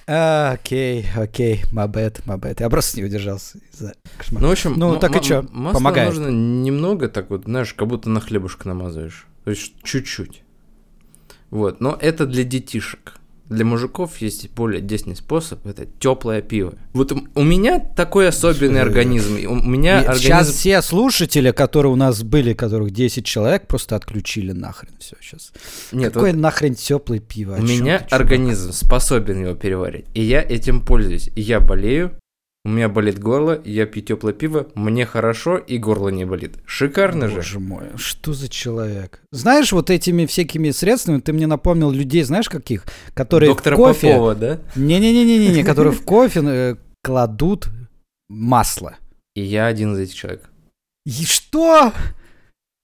[0.07, 2.57] А, Окей, окей, my bad, my bad.
[2.59, 4.43] Я просто не удержался из-за кошмара.
[4.43, 6.09] Ну, в общем, Ну, так и м- чё, Масла помогает.
[6.09, 9.25] нужно немного, так вот, знаешь, как будто на хлебушек намазываешь.
[9.45, 10.43] То есть чуть-чуть.
[11.49, 13.15] Вот, но это для детишек.
[13.49, 16.73] Для мужиков есть более действенный способ, это теплое пиво.
[16.93, 19.35] Вот у- меня такой особенный организм.
[19.47, 20.23] У меня И организм...
[20.23, 25.53] Сейчас все слушатели, которые у нас были, которых 10 человек, просто отключили нахрен все сейчас.
[25.91, 27.55] Нет, Какое вот нахрен теплое пиво?
[27.55, 30.05] О у меня организм способен его переварить.
[30.15, 31.29] И я этим пользуюсь.
[31.35, 32.17] И я болею,
[32.65, 36.57] у меня болит горло, я пью теплое пиво, мне хорошо, и горло не болит.
[36.65, 37.35] Шикарно же.
[37.35, 39.21] Боже мой, что за человек?
[39.31, 42.83] Знаешь, вот этими всякими средствами ты мне напомнил людей, знаешь каких?
[43.13, 44.13] Которые Доктора в кофе...
[44.13, 44.59] Попова, да?
[44.75, 47.67] Не-не-не-не-не, которые в кофе э, кладут
[48.29, 48.95] масло.
[49.35, 50.49] И я один из этих человек.
[51.05, 51.93] И что?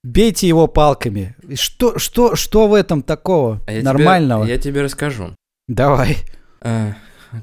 [0.04, 1.36] Бейте его палками.
[1.56, 4.44] Что, что, что в этом такого А я тебе- нормального?
[4.46, 5.36] я тебе расскажу.
[5.68, 6.18] Давай.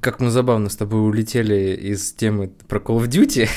[0.00, 3.48] Как мы забавно с тобой улетели из темы про Call of Duty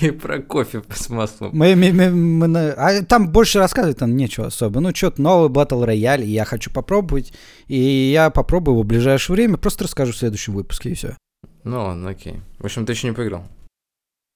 [0.06, 1.50] и про кофе с маслом.
[1.52, 4.80] Мы, мы- мы- мы а там больше рассказывать там нечего особо.
[4.80, 7.32] Ну, что-то новый рояль, и я хочу попробовать.
[7.68, 7.78] И
[8.12, 9.56] я попробую его в ближайшее время.
[9.56, 11.16] Просто расскажу в следующем выпуске, и все.
[11.64, 12.40] Ну ладно, окей.
[12.58, 13.44] В общем, ты еще не поиграл.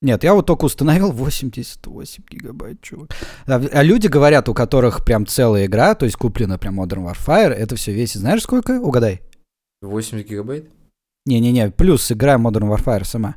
[0.01, 3.11] Нет, я вот только установил 88 гигабайт, чувак.
[3.47, 7.51] А, а люди говорят, у которых прям целая игра, то есть куплена прям Modern Warfare,
[7.53, 8.21] это все весит.
[8.21, 8.81] Знаешь сколько?
[8.81, 9.23] Угадай.
[9.83, 10.69] 80 гигабайт?
[11.27, 13.37] Не-не-не, плюс игра Modern Warfare сама.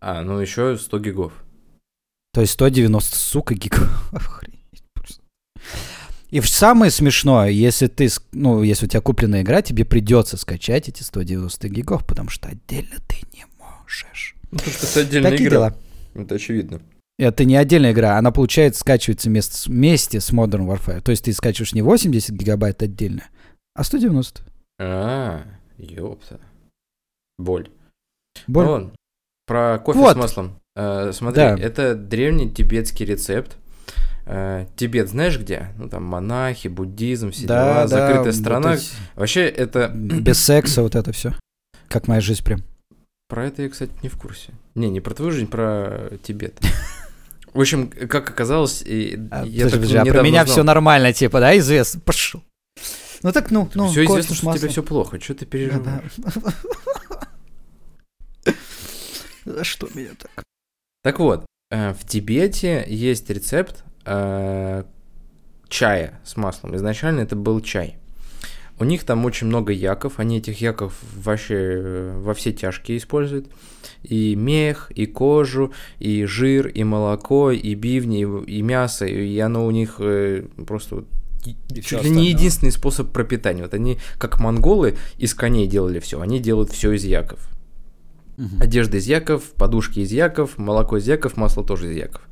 [0.00, 1.32] А, ну еще 100 гигов.
[2.32, 4.08] То есть 190, сука, гигов.
[4.12, 5.22] Охренеть просто.
[6.30, 11.02] И самое смешное, если ты, ну, если у тебя купленная игра, тебе придется скачать эти
[11.02, 14.34] 190 гигов, потому что отдельно ты не можешь.
[14.50, 15.56] Ну, потому что это отдельная Такие игра.
[15.56, 15.76] дела.
[16.14, 16.82] Это очевидно.
[17.18, 21.00] Это не отдельная игра, она, получается, скачивается вместе, с- вместе с Modern Warfare.
[21.00, 23.24] То есть ты скачиваешь не 80 гигабайт отдельно,
[23.74, 24.42] а 190.
[24.78, 25.42] А,
[25.78, 26.40] ёпта.
[27.38, 27.68] Боль.
[28.46, 28.66] Боль.
[28.66, 28.90] Ладно.
[29.46, 30.14] Про кофе Вот.
[30.14, 30.60] с маслом.
[30.74, 31.56] Э, смотри, Да.
[31.58, 33.56] это древний тибетский рецепт.
[34.28, 35.68] Э, Тибет знаешь где?
[35.78, 38.74] Ну там монахи, буддизм, все дела, закрытая вот страна.
[38.74, 39.88] эти- Вообще это...
[39.94, 41.32] без секса вот это все.
[41.88, 42.62] Как моя жизнь прям.
[43.28, 44.52] Про это я, кстати, не в курсе.
[44.74, 46.58] Не, не про твою жизнь, про Тибет.
[47.54, 50.54] В общем, как оказалось, и А, я подожди, подожди, а про меня узнал.
[50.54, 52.00] все нормально, типа, да, известно.
[52.00, 52.42] Пошел.
[53.22, 54.70] Ну так, ну, ну, все известно, что у тебя маслом.
[54.70, 55.20] все плохо.
[55.20, 56.12] Что ты Да, переживаешь?
[56.16, 56.32] да.
[59.46, 60.44] За что меня так?
[61.02, 64.84] Так вот, э, в Тибете есть рецепт э,
[65.68, 66.76] чая с маслом.
[66.76, 67.96] Изначально это был чай.
[68.78, 73.46] У них там очень много яков, они этих яков вообще э, во все тяжкие используют.
[74.02, 79.64] И мех, и кожу, и жир, и молоко, и бивни, и, и мясо, и оно
[79.64, 81.04] у них э, просто
[81.46, 83.62] И чуть ли не единственный способ пропитания.
[83.62, 87.40] Вот они, как монголы, из коней делали все, они делают все из яков.
[88.36, 88.60] Мгм.
[88.60, 92.22] Одежда из яков, подушки из яков, молоко из яков, масло тоже из яков.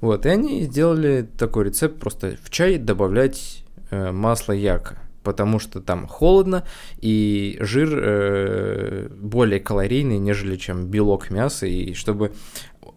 [0.00, 5.80] Вот, и они сделали такой рецепт, просто в чай добавлять э, масло яка, потому что
[5.80, 6.64] там холодно,
[7.00, 12.32] и жир э, более калорийный, нежели чем белок мяса, и чтобы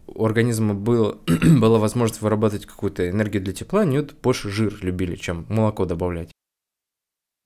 [0.08, 1.22] у организма был,
[1.60, 6.30] была возможность вырабатывать какую-то энергию для тепла, они вот больше жир любили, чем молоко добавлять.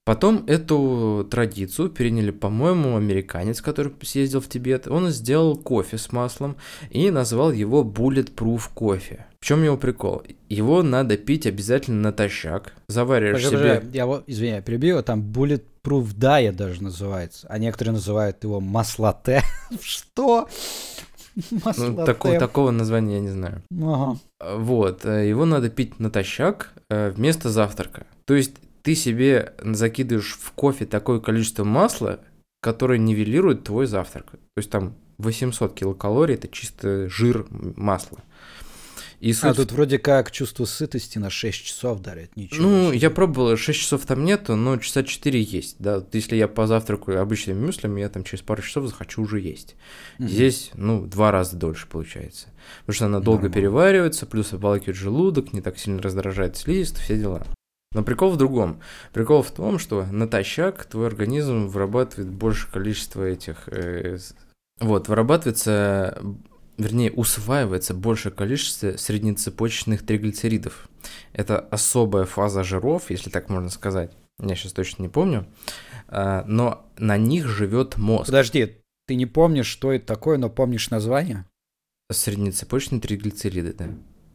[0.06, 4.88] Потом эту традицию переняли, по-моему, американец, который съездил в Тибет.
[4.88, 6.58] Он сделал кофе с маслом
[6.90, 9.26] и назвал его Bulletproof кофе.
[9.40, 10.24] В чем его прикол?
[10.50, 12.74] Его надо пить обязательно натощак.
[12.90, 13.84] Завариваешь Подожди, себе...
[13.94, 19.42] я вот, извиняюсь, перебью, там Bulletproof Diet даже называется, а некоторые называют его маслоте.
[19.82, 20.50] Что?
[21.50, 22.06] Ну, Маслоте.
[22.06, 23.64] такого, такого названия я не знаю.
[23.72, 24.20] Ага.
[24.40, 28.06] Вот, э, его надо пить натощак э, вместо завтрака.
[28.26, 32.20] То есть ты себе закидываешь в кофе такое количество масла,
[32.62, 34.32] которое нивелирует твой завтрак.
[34.32, 38.20] То есть там 800 килокалорий, это чисто жир м, масла.
[39.20, 42.62] И А суть- тут вроде как чувство сытости на 6 часов дарит, ничего.
[42.62, 42.98] Ну, себе.
[42.98, 45.96] я пробовал, 6 часов там нету, но часа 4 есть, да.
[46.00, 49.78] Вот Если я позавтракаю обычными мюслями, я там через пару часов захочу уже есть.
[50.20, 50.28] Мгм.
[50.28, 52.48] Здесь, ну, два раза дольше получается.
[52.82, 53.54] Потому что она долго Нормально.
[53.56, 57.48] переваривается, плюс обволакивает желудок, не так сильно раздражает слизистую, все дела.
[57.94, 58.80] Но прикол в другом.
[59.12, 63.68] Прикол в том, что натощак твой организм вырабатывает больше количества этих...
[63.68, 64.18] э,
[64.80, 66.22] вот, вырабатывается,
[66.78, 70.90] вернее, усваивается большее количество среднецепочечных триглицеридов.
[71.32, 74.12] Это особая фаза жиров, если так можно сказать.
[74.40, 75.48] Я сейчас точно не помню.
[76.08, 78.26] А, Но на них живет мозг.
[78.28, 78.78] Подожди,
[79.08, 81.46] ты не помнишь, что это такое, но помнишь название?
[82.12, 83.90] Среднецепочечные триглицериды, да.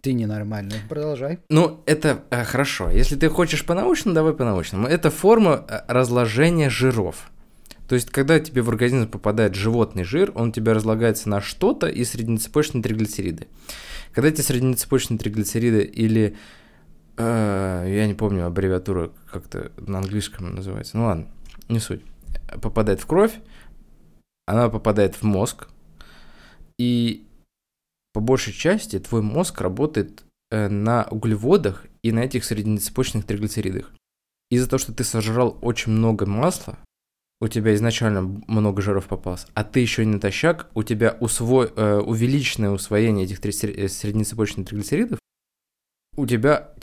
[0.09, 0.79] Ты ненормальный.
[0.89, 1.39] Продолжай.
[1.51, 2.89] Ну, это э, хорошо.
[2.89, 4.87] Если ты хочешь по-научному, давай по-научному.
[4.87, 7.31] Это форма э, разложения жиров.
[7.87, 11.89] То есть, когда тебе в организм попадает животный жир, он у тебя разлагается на что-то
[11.89, 13.49] и среднецепочечные триглицериды.
[14.15, 16.39] Когда эти среднецепочечные триглицериды или...
[17.19, 20.97] э, я не помню аббревиатура, как-то на английском называется.
[20.97, 21.27] Ну ладно,
[21.69, 22.01] не суть.
[22.63, 23.35] Попадает в кровь,
[24.47, 25.69] она попадает в мозг,
[26.79, 27.28] и
[28.19, 33.93] по большей части твой мозг работает э, на углеводах и на этих среднецепочечных триглицеридах.
[34.51, 36.81] Из-за того, что ты сожрал очень много масла,
[37.41, 41.67] у тебя изначально много жиров попалось, а ты еще и натощак, у тебя усво...
[41.67, 45.21] э, увеличенное усвоение этих три- э, среднецепочечных триглицеридов,
[46.17, 46.75] у тебя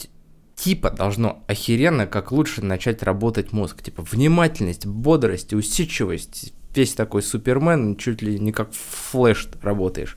[0.54, 3.82] типа должно охеренно как лучше начать работать мозг.
[3.82, 10.16] Типа внимательность, бодрость, усидчивость, весь такой супермен, чуть ли не как флеш работаешь.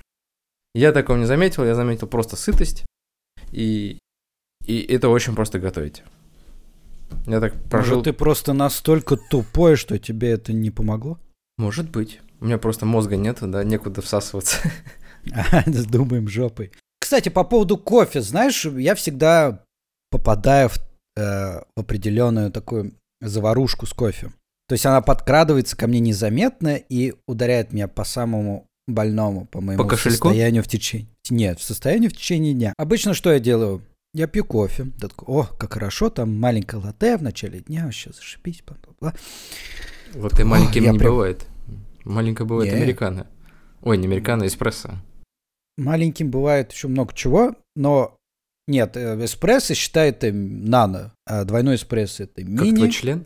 [0.74, 2.86] Я такого не заметил, я заметил просто сытость,
[3.52, 3.98] и,
[4.66, 6.04] и это очень просто готовить.
[7.26, 7.98] Я так прожил...
[7.98, 11.20] Может, ты просто настолько тупой, что тебе это не помогло?
[11.58, 12.22] Может быть.
[12.40, 14.58] У меня просто мозга нету, да, некуда всасываться.
[15.66, 16.72] Думаем жопой.
[17.00, 19.64] Кстати, по поводу кофе, знаешь, я всегда
[20.12, 20.78] попадаю в,
[21.18, 24.32] э, в определенную такую заварушку с кофе.
[24.68, 29.82] То есть она подкрадывается ко мне незаметно и ударяет меня по самому больному, по моему
[29.84, 30.28] По кошельку?
[30.30, 31.08] состоянию в течение...
[31.30, 32.74] Нет, в состоянии в течение дня.
[32.78, 33.84] Обычно что я делаю?
[34.14, 34.88] Я пью кофе.
[35.02, 39.14] Я такой, О, как хорошо, там маленькое латте в начале дня, вообще зашибись, бла-бла-бла.
[40.16, 41.46] Вот и маленьким не прям- бывает.
[42.04, 42.78] Маленько бывает Не.
[42.80, 43.28] американо.
[43.82, 44.90] Ой, не американо, а эспрессо.
[45.78, 48.18] Маленьким бывает еще много чего, но
[48.68, 52.76] нет, э, эспрессо считает нано, а двойной эспрессо это Как мини.
[52.76, 53.26] твой член?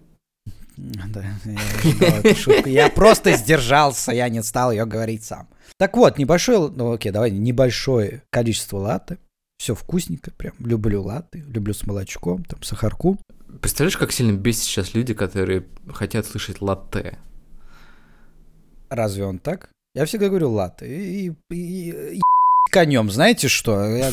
[0.78, 2.70] Да, я ожидал эту шутку.
[2.70, 5.48] Я просто сдержался, я не стал ее говорить сам.
[5.78, 9.18] Так вот, небольшое, ну окей, давай, небольшое количество латте.
[9.58, 13.18] Все вкусненько, прям люблю латте, люблю с молочком, там, сахарку.
[13.62, 17.18] Представляешь, как сильно бесит сейчас люди, которые хотят слышать латте?
[18.90, 19.70] Разве он так?
[19.96, 20.88] Я всегда говорю латте.
[20.88, 22.22] И, и- и- и
[22.72, 23.86] конем, знаете что?
[23.86, 24.12] Я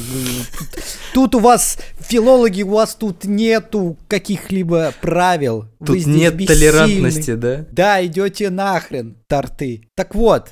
[1.15, 5.67] тут, у вас, филологи, у вас тут нету каких-либо правил.
[5.85, 6.47] Тут нет бессильны.
[6.47, 7.65] толерантности, да?
[7.73, 9.89] Да, идете нахрен, торты.
[9.95, 10.51] Так вот,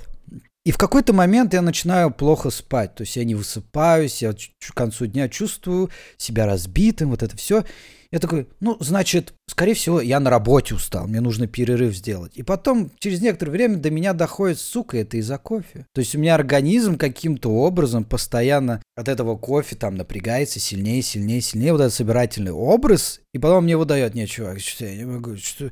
[0.64, 2.94] И в какой-то момент я начинаю плохо спать.
[2.94, 7.64] То есть я не высыпаюсь, я к концу дня чувствую себя разбитым, вот это все.
[8.10, 12.32] Я такой, ну, значит, скорее всего, я на работе устал, мне нужно перерыв сделать.
[12.36, 15.84] И потом, через некоторое время до меня доходит, сука, это из-за кофе.
[15.92, 21.42] То есть у меня организм каким-то образом постоянно от этого кофе там напрягается сильнее, сильнее,
[21.42, 25.36] сильнее, вот этот собирательный образ, и потом мне выдает, нет, чувак, что я не могу,
[25.36, 25.70] что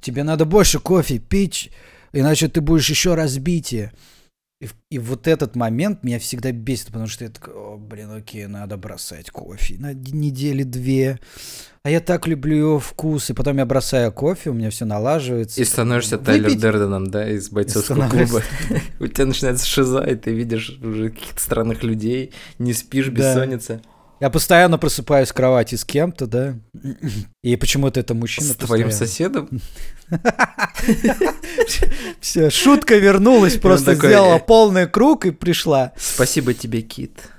[0.00, 1.70] тебе надо больше кофе пить,
[2.14, 3.92] иначе ты будешь еще разбитие.
[4.64, 8.46] И, и вот этот момент меня всегда бесит, потому что я такой, о, блин, окей,
[8.46, 11.20] надо бросать кофе на недели две.
[11.82, 15.60] А я так люблю его вкус, и потом я бросаю кофе, у меня все налаживается.
[15.60, 16.26] И становишься Выпить...
[16.26, 18.42] Тайлер Дерденом, да, из бойцовского клуба.
[19.00, 23.82] У тебя начинается шиза, и ты видишь уже каких-то странных людей, не спишь, бессонница.
[24.20, 26.54] Я постоянно просыпаюсь в кровати с кем-то, да.
[27.42, 28.48] И почему-то это мужчина.
[28.48, 29.48] С твоим соседом?
[32.20, 35.92] Все, шутка вернулась, просто сделала полный круг и пришла.
[35.96, 37.30] Спасибо тебе, Кит.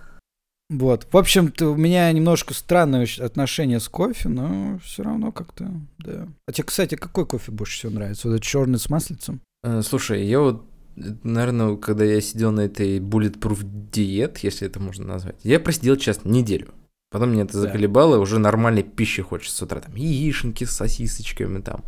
[0.70, 1.08] Вот.
[1.12, 6.28] В общем-то, у меня немножко странное отношение с кофе, но все равно как-то, да.
[6.48, 8.28] А тебе, кстати, какой кофе больше всего нравится?
[8.28, 9.42] Вот этот черный с маслицем?
[9.64, 13.60] Э, слушай, я вот наверное, когда я сидел на этой bulletproof
[13.92, 16.74] диет, если это можно назвать, я просидел, честно, неделю.
[17.12, 19.80] Потом мне это заколебало, уже нормальной пищи хочется с утра.
[19.80, 21.82] Там яишенки с сосисочками, там,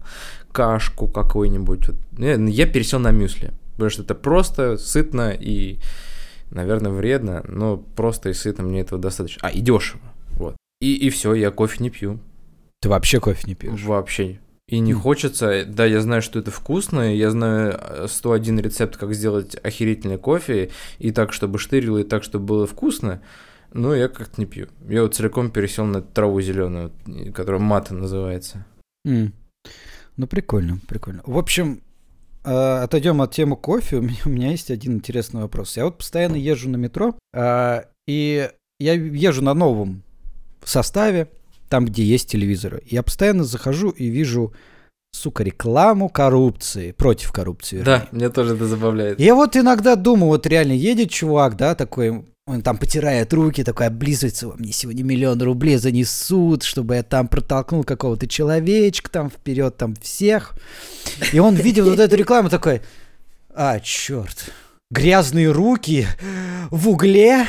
[0.52, 1.88] кашку какую-нибудь.
[1.88, 1.98] Вот.
[2.17, 5.80] Я, я пересел на мюсли, потому что это просто, сытно и,
[6.50, 9.46] наверное, вредно, но просто и сытно мне этого достаточно.
[9.46, 10.02] А, и дешево.
[10.32, 10.56] Вот.
[10.80, 12.20] И, и все, я кофе не пью.
[12.80, 13.84] Ты вообще кофе не пьешь?
[13.84, 14.39] Вообще.
[14.69, 14.95] И не mm.
[14.95, 20.71] хочется, да, я знаю, что это вкусно, я знаю 101 рецепт, как сделать охерительный кофе,
[20.99, 23.21] и так, чтобы штырило, и так, чтобы было вкусно,
[23.71, 24.67] но я как-то не пью.
[24.89, 26.91] Я вот целиком пересел на траву зеленую,
[27.34, 28.65] которая мата называется.
[29.08, 29.32] Mm.
[30.17, 31.21] Ну, прикольно, прикольно.
[31.25, 31.82] В общем,
[32.43, 33.97] э, отойдем от темы кофе.
[33.97, 35.77] У меня, у меня есть один интересный вопрос.
[35.77, 38.49] Я вот постоянно езжу на метро, э, и
[38.80, 40.03] я езжу на новом
[40.63, 41.30] составе,
[41.69, 42.82] там, где есть телевизоры.
[42.86, 44.53] Я постоянно захожу и вижу,
[45.12, 47.77] сука, рекламу коррупции, против коррупции.
[47.77, 47.86] Вернее.
[47.86, 49.19] Да, мне тоже это забавляет.
[49.19, 53.88] Я вот иногда думаю, вот реально едет чувак, да, такой, он там потирает руки, такой
[53.88, 59.95] облизывается, мне сегодня миллион рублей занесут, чтобы я там протолкнул какого-то человечка там вперед, там
[59.95, 60.53] всех.
[61.34, 62.82] И он видел вот эту рекламу такой,
[63.53, 64.51] а, черт,
[64.89, 66.08] грязные руки
[66.71, 67.45] в угле,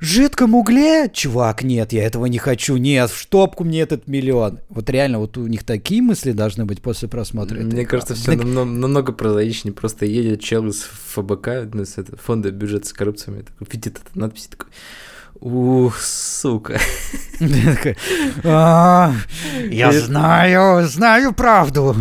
[0.00, 1.08] жидком угле.
[1.12, 2.76] Чувак, нет, я этого не хочу.
[2.76, 4.60] Нет, в штопку мне этот миллион.
[4.68, 7.56] Вот реально, вот у них такие мысли должны быть после просмотра.
[7.56, 8.38] Мне этой кажется, все так...
[8.38, 9.72] намного, намного прозаичнее.
[9.72, 14.18] Просто едет чел из ФБК, ну, с этого, фонда бюджета с коррупциями, такой, видит эту
[14.18, 14.68] надпись, такой,
[15.40, 16.78] Ух, сука.
[18.44, 19.12] «А,
[19.68, 21.96] я знаю, знаю правду.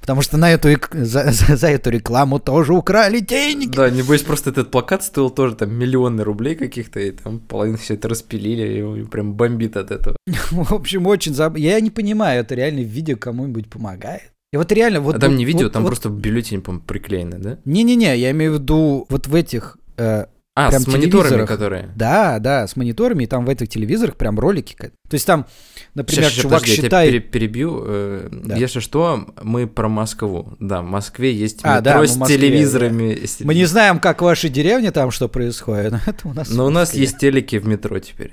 [0.00, 3.74] Потому что на эту, за, эту рекламу тоже украли деньги.
[3.74, 7.94] Да, небось просто этот плакат стоил тоже там миллионы рублей каких-то, и там половину все
[7.94, 10.16] это распилили, и прям бомбит от этого.
[10.50, 11.56] В общем, очень заб...
[11.56, 14.32] Я не понимаю, это реально видео кому-нибудь помогает?
[14.52, 15.16] И вот реально вот...
[15.16, 15.88] А там не видео, вот, там вот...
[15.88, 17.58] просто бюллетень, по-моему, приклеено, да?
[17.64, 21.90] Не-не-не, я имею в виду вот в этих э, а, прям с мониторами, которые?
[21.96, 24.76] Да, да, с мониторами, и там в этих телевизорах прям ролики.
[24.76, 25.46] То есть там,
[25.94, 27.12] например, сейчас, чувак подожди, считает...
[27.12, 27.82] Я тебя перебью.
[27.86, 28.56] Э, да.
[28.56, 30.54] Если что, мы про Москву.
[30.60, 33.14] Да, в Москве есть а, метро да, с Москве, телевизорами.
[33.14, 33.46] Да.
[33.46, 36.50] Мы не знаем, как в вашей деревне там что происходит, но это у нас...
[36.50, 38.32] Но у нас есть телеки в метро теперь.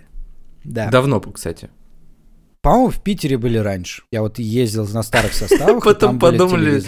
[0.66, 0.90] Да.
[0.90, 1.70] Давно, кстати.
[2.62, 4.04] По-моему, в Питере были раньше.
[4.12, 5.84] Я вот ездил на старых составах.
[5.84, 6.84] Потом подумали,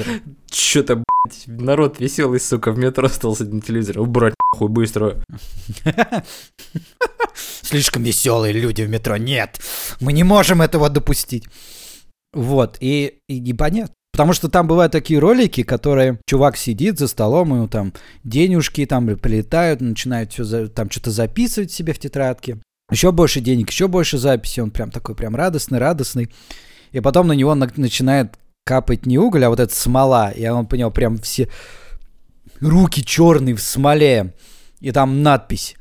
[0.52, 1.04] что-то,
[1.48, 4.02] народ веселый, сука, в метро остался на телевизоре.
[4.02, 5.24] Убрать нахуй быстро.
[7.62, 9.16] Слишком веселые люди в метро.
[9.16, 9.62] Нет,
[10.02, 11.48] мы не можем этого допустить.
[12.34, 13.94] Вот, и, и непонятно.
[14.12, 17.94] Потому что там бывают такие ролики, которые чувак сидит за столом, ему там
[18.26, 22.60] денежки там прилетают, начинает все там что-то записывать себе в тетрадке
[22.92, 26.32] еще больше денег, еще больше записей, он прям такой прям радостный, радостный.
[26.92, 30.32] И потом на него на- начинает капать не уголь, а вот эта смола.
[30.32, 31.50] И он понял, прям все
[32.60, 34.34] руки черные в смоле.
[34.80, 35.76] И там надпись.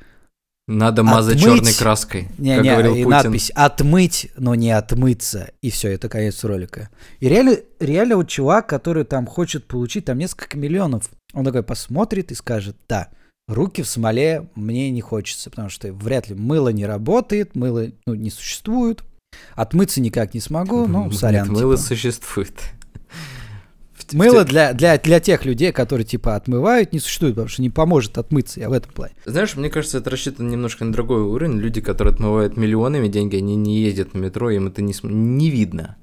[0.66, 1.56] Надо мазать отмыть...
[1.56, 2.28] черной краской.
[2.38, 3.10] Не, как не, говорил и Путин.
[3.10, 5.50] надпись отмыть, но не отмыться.
[5.62, 6.90] И все, это конец ролика.
[7.18, 12.30] И реально, реально вот чувак, который там хочет получить там несколько миллионов, он такой посмотрит
[12.30, 13.08] и скажет, да,
[13.52, 18.14] руки в смоле мне не хочется, потому что вряд ли мыло не работает, мыло ну,
[18.14, 19.02] не существует.
[19.54, 21.48] Отмыться никак не смогу, ну, сорян.
[21.48, 21.88] Нет, мыло типа.
[21.88, 22.54] существует.
[24.12, 28.18] Мыло для, для, для тех людей, которые типа отмывают, не существует, потому что не поможет
[28.18, 29.14] отмыться, я в этом плане.
[29.24, 31.58] Знаешь, мне кажется, это рассчитано немножко на другой уровень.
[31.58, 35.96] Люди, которые отмывают миллионами деньги, они не ездят на метро, им это не, не видно.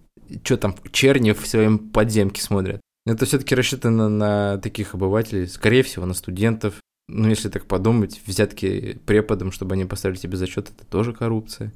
[0.44, 2.82] Что там, черни в своем подземке смотрят.
[3.06, 6.76] Это все-таки рассчитано на таких обывателей, скорее всего, на студентов,
[7.10, 11.72] Ну, если так подумать, взятки преподам, чтобы они поставили тебе зачет, это тоже коррупция.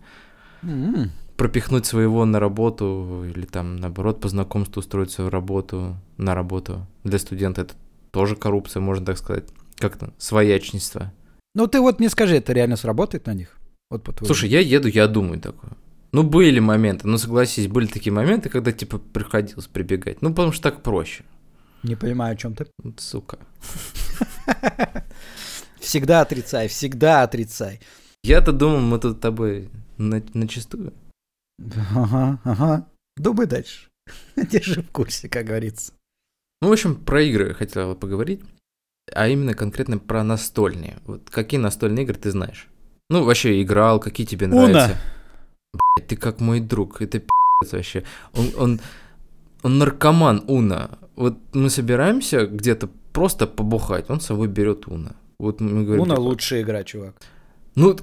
[0.61, 1.11] М.
[1.37, 7.17] Пропихнуть своего на работу или там, наоборот, по знакомству устроить свою работу на работу для
[7.17, 7.73] студента, это
[8.11, 9.45] тоже коррупция, можно так сказать.
[9.77, 11.11] Как-то своячничество.
[11.55, 13.57] Ну ты вот мне скажи, это реально сработает на них?
[13.89, 14.13] Вот по.
[14.25, 15.71] Слушай, я еду, я думаю такое.
[16.11, 20.21] Ну, были моменты, ну, согласись, были такие моменты, когда, типа, приходилось прибегать.
[20.21, 21.23] Ну, потому что так проще.
[21.83, 22.67] Не понимаю, о чем ты.
[22.83, 23.39] Вот, сука.
[25.81, 27.79] Всегда отрицай, всегда отрицай.
[28.23, 30.93] Я-то думал, мы тут с тобой на, начистую.
[31.95, 32.87] Ага, ага.
[33.17, 33.89] Думай дальше.
[34.35, 35.93] Держи в курсе, как говорится.
[36.61, 38.41] Ну, в общем, про игры хотел поговорить,
[39.11, 40.99] а именно конкретно про настольные.
[41.05, 42.67] Вот какие настольные игры ты знаешь?
[43.09, 44.67] Ну, вообще играл, какие тебе Уна.
[44.67, 44.97] нравятся?
[45.73, 48.03] Блядь, ты как мой друг, это пи***ц вообще.
[48.33, 48.81] Он, он,
[49.63, 50.99] он наркоман Уна.
[51.15, 55.15] Вот мы собираемся где-то просто побухать, он с собой берет Уна.
[55.41, 57.15] Вот мы говорим, Уна типа, лучшая игра, чувак.
[57.73, 57.97] Ну,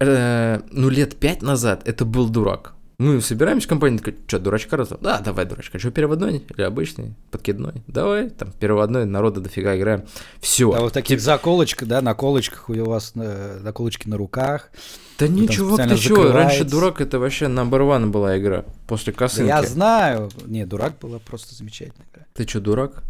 [0.00, 2.74] э, ну, лет пять назад это был дурак.
[2.98, 4.90] Мы собираемся в компании, такой, что, дурачка раз?
[5.00, 5.78] Да, давай, дурачка.
[5.78, 7.82] Что, переводной или обычный, подкидной?
[7.86, 10.04] Давай, там, переводной, народа дофига играем.
[10.40, 10.70] Все.
[10.70, 14.70] А вот таких заколочках, да, наколочках у вас э, наколочки на руках.
[15.18, 16.30] Да не, чувак, ты чё?
[16.30, 18.66] Раньше дурак это вообще number one была игра.
[18.86, 19.48] После Да косынки.
[19.48, 20.30] я знаю.
[20.44, 22.26] Не, дурак была просто замечательная игра.
[22.34, 23.02] Ты чё, дурак?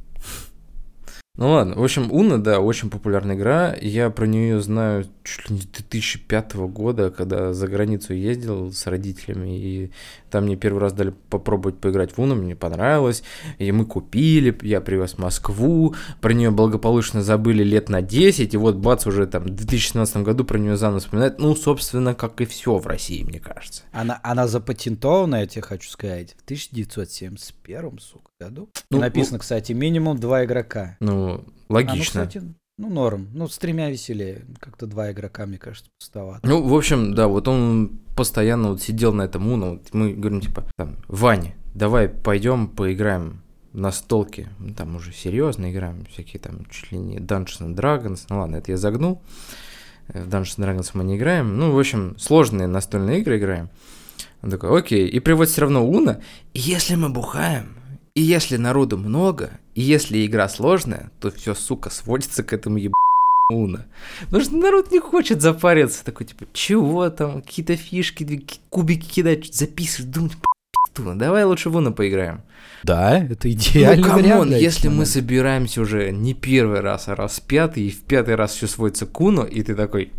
[1.39, 3.75] Ну ладно, в общем, Уна, да, очень популярная игра.
[3.81, 8.87] Я про нее знаю чуть ли не с 2005 года, когда за границу ездил с
[8.87, 9.91] родителями, и
[10.31, 13.23] там мне первый раз дали попробовать поиграть в Уну, мне понравилось,
[13.57, 18.57] и мы купили, я привез в Москву, про нее благополучно забыли лет на 10, и
[18.59, 21.39] вот бац, уже там в 2017 году про нее заново вспоминают.
[21.39, 23.85] Ну, собственно, как и все в России, мне кажется.
[23.93, 28.69] Она, она запатентована, я тебе хочу сказать, в 1971 сука, году.
[28.75, 30.97] И Ну, написано, кстати, минимум два игрока.
[31.01, 32.27] Ну, А, ну, логично.
[32.27, 32.43] кстати,
[32.79, 33.29] ну, норм.
[33.33, 34.43] Ну, с тремя веселее.
[34.61, 36.47] Как-то два игрока, мне кажется, пустовато.
[36.47, 39.71] Ну, в общем, да, вот он постоянно вот сидел на этом Уно.
[39.73, 43.43] Вот мы говорим, типа, там, Ваня, давай пойдем поиграем
[43.73, 44.49] на столке.
[44.59, 48.25] Ну, Там уже серьезно играем, всякие там чуть ли не Dungeons and Dragons.
[48.29, 49.23] Ну ладно, это я загнул.
[50.09, 51.57] Э, В Dungeons and Dragons мы не играем.
[51.59, 53.71] Ну, в общем, сложные настольные игры играем.
[54.43, 55.07] Он такой, окей.
[55.09, 56.21] И приводит все равно Uno.
[56.53, 57.77] И если мы бухаем,
[58.15, 62.93] и если народу много, и если игра сложная, то все, сука, сводится к этому еб...
[63.51, 63.87] Uno.
[64.27, 66.05] Потому что народ не хочет запариться.
[66.05, 71.93] Такой, типа, чего там, какие-то фишки, кубики кидать, записывать, думать, пи***ту, давай лучше в Uno
[71.93, 72.43] поиграем.
[72.83, 77.09] Да, это идеальный ну, come on, вариант для если мы собираемся уже не первый раз,
[77.09, 80.13] а раз пятый, и в пятый раз все сводится к Uno, и ты такой,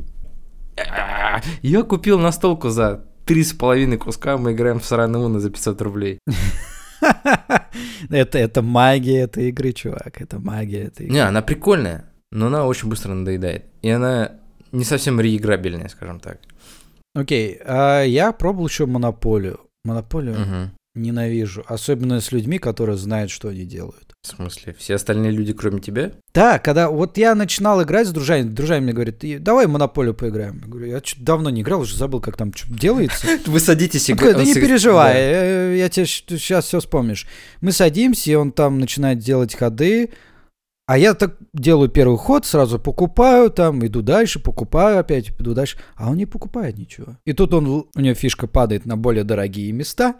[0.77, 5.49] «А, я купил настолку за три с половиной куска, мы играем в сраный Уна за
[5.49, 6.19] 500 рублей.
[8.09, 10.21] это, это магия этой игры, чувак.
[10.21, 11.13] Это магия этой игры.
[11.15, 13.65] Не, она прикольная, но она очень быстро надоедает.
[13.81, 14.31] И она
[14.71, 16.39] не совсем реиграбельная, скажем так.
[17.15, 19.59] Окей, а я пробовал еще монополию.
[19.83, 20.71] Монополию Мгм.
[20.95, 21.63] ненавижу.
[21.67, 24.12] Особенно с людьми, которые знают, что они делают.
[24.23, 26.13] В смысле, все остальные люди, кроме тебя?
[26.33, 30.61] Да, когда вот я начинал играть с друзьями, друзьями мне говорят, «И давай монополию поиграем.
[30.63, 33.27] Я говорю, я что давно не играл, уже забыл, как там что делается.
[33.45, 37.27] Вы садитесь такой, да не переживай, э, я тебе сейчас все вспомнишь.
[37.59, 40.11] Мы садимся, и он там начинает делать ходы,
[40.85, 45.77] а я так делаю первый ход, сразу покупаю, там иду дальше, покупаю опять, иду дальше,
[45.97, 47.17] а он не покупает ничего.
[47.25, 50.15] И тут он, у него фишка падает на более дорогие места,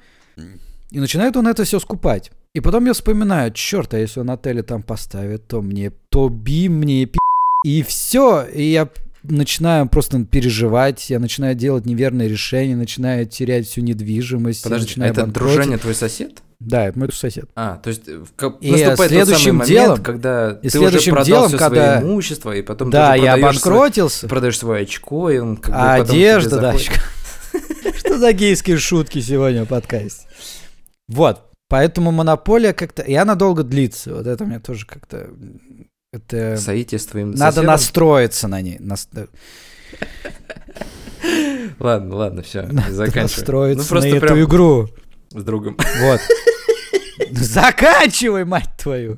[0.92, 2.32] и начинает он это все скупать.
[2.54, 6.70] И потом я вспоминаю, черт, а если он отели там поставит, то мне, то би
[6.70, 7.18] мне пи***.
[7.66, 8.90] И все, и я
[9.24, 14.62] начинаю просто переживать, я начинаю делать неверные решения, начинаю терять всю недвижимость.
[14.64, 15.54] Подожди, а начинаю это банкротить.
[15.56, 16.44] дружение твой сосед?
[16.60, 17.46] Да, это мой сосед.
[17.56, 20.80] А, то есть в ка- И наступает тот следующим самый момент, делом- когда и ты
[20.80, 24.58] уже продал делом, все когда- свое имущество, и потом да, ты я продаешь свой- продаешь
[24.60, 26.76] свое очко, и он как А одежда, да.
[27.98, 30.28] Что за гейские шутки сегодня в подкасте?
[31.08, 31.42] Вот,
[31.74, 33.02] поэтому монополия как-то...
[33.02, 34.14] И она долго длится.
[34.14, 35.28] Вот это мне тоже как-то...
[36.12, 36.56] Это...
[36.58, 37.66] Соитие с твоим Надо соседом?
[37.66, 38.78] настроиться на ней.
[38.80, 39.10] Нас-
[41.80, 43.24] Ладно, ладно, все, заканчивай.
[43.24, 44.88] настроиться Ну, просто на эту игру.
[45.32, 45.76] с другом.
[46.02, 46.22] Вот.
[47.32, 49.18] Заканчивай, мать твою.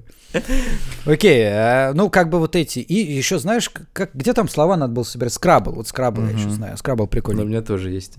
[1.05, 2.79] Окей, а, ну как бы вот эти.
[2.79, 5.33] И еще знаешь, как- где там слова надо было собирать?
[5.33, 5.73] Scrabble.
[5.73, 6.77] Вот Scrabble я еще знаю.
[6.77, 7.43] Scrabble У прикольный.
[7.45, 8.15] меня тоже есть.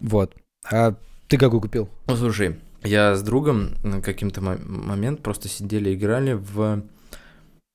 [0.00, 0.34] Вот.
[0.68, 0.94] А
[1.28, 1.88] ты какой купил?
[2.08, 6.82] Ну, слушай, я с другом на каким-то мо- момент просто сидели, играли в...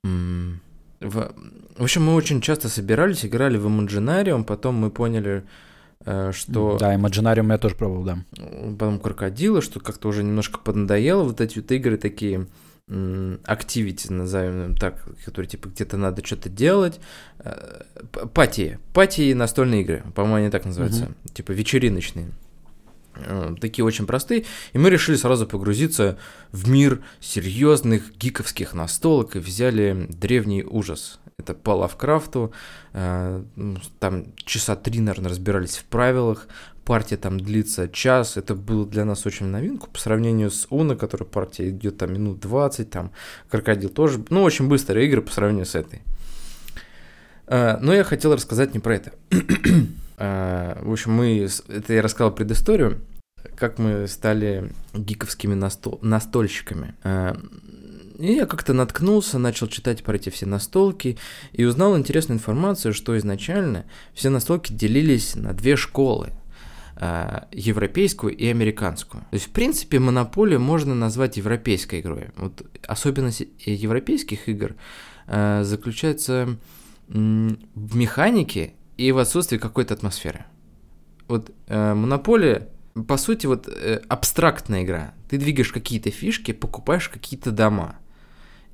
[0.03, 1.33] в...
[1.77, 5.43] В общем, мы очень часто собирались, играли в Imaginarium, потом мы поняли,
[6.05, 6.77] э, что...
[6.77, 8.23] Да, Imaginarium я тоже пробовал, да.
[8.77, 12.47] потом крокодилы, что как-то уже немножко поднадоело, вот эти вот игры такие
[12.89, 16.99] activity, назовем так, которые типа где-то надо что-то делать.
[17.39, 17.81] Э,
[18.33, 18.79] пати.
[18.93, 21.05] Пати настольные игры, по-моему, они так называются.
[21.05, 21.33] Угу.
[21.33, 22.31] Типа вечериночные.
[23.15, 24.45] Э, такие очень простые.
[24.73, 26.17] И мы решили сразу погрузиться
[26.51, 31.19] в мир серьезных гиковских настолок и взяли древний ужас.
[31.37, 32.53] Это по Лавкрафту.
[32.93, 36.47] Э, ну, там часа три, наверное, разбирались в правилах
[36.83, 41.27] партия там длится час, это было для нас очень новинку по сравнению с Уна, которая
[41.27, 43.11] партия идет там минут 20, там
[43.49, 46.01] Крокодил тоже, ну, очень быстрые игры по сравнению с этой.
[47.47, 49.13] А, но я хотел рассказать не про это.
[50.17, 53.01] А, в общем, мы, это я рассказал предысторию,
[53.55, 56.95] как мы стали гиковскими настол, настольщиками.
[57.03, 57.37] А,
[58.19, 61.17] и я как-то наткнулся, начал читать про эти все настолки
[61.51, 66.31] и узнал интересную информацию, что изначально все настолки делились на две школы–
[66.95, 69.23] Э, европейскую и американскую.
[69.23, 72.29] То есть, в принципе, монополию можно назвать европейской игрой.
[72.37, 74.75] Вот особенность европейских игр
[75.25, 76.57] заключается
[77.07, 80.45] в механике и в отсутствии какой-то атмосферы.
[81.27, 82.69] Вот э, монополия,
[83.07, 83.67] по сути, вот
[84.07, 85.13] абстрактная игра.
[85.29, 87.97] Ты двигаешь какие-то фишки, покупаешь какие-то дома.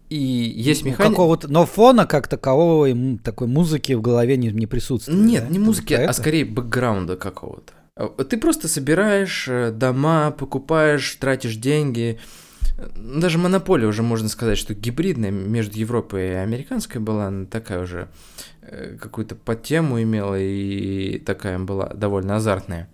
[0.09, 1.11] И есть механика...
[1.11, 2.89] Какого-то, но фона как такового,
[3.23, 5.19] такой музыки в голове не, не присутствует.
[5.19, 5.49] Нет, да?
[5.49, 7.73] не музыки, а скорее бэкграунда какого-то.
[7.95, 12.19] Э, ты просто собираешь э, дома, покупаешь, тратишь деньги.
[12.95, 18.09] Даже монополия уже можно сказать, что гибридная между Европой и американской была, она такая уже
[18.61, 22.89] э, какую-то подтему имела и такая была довольно азартная.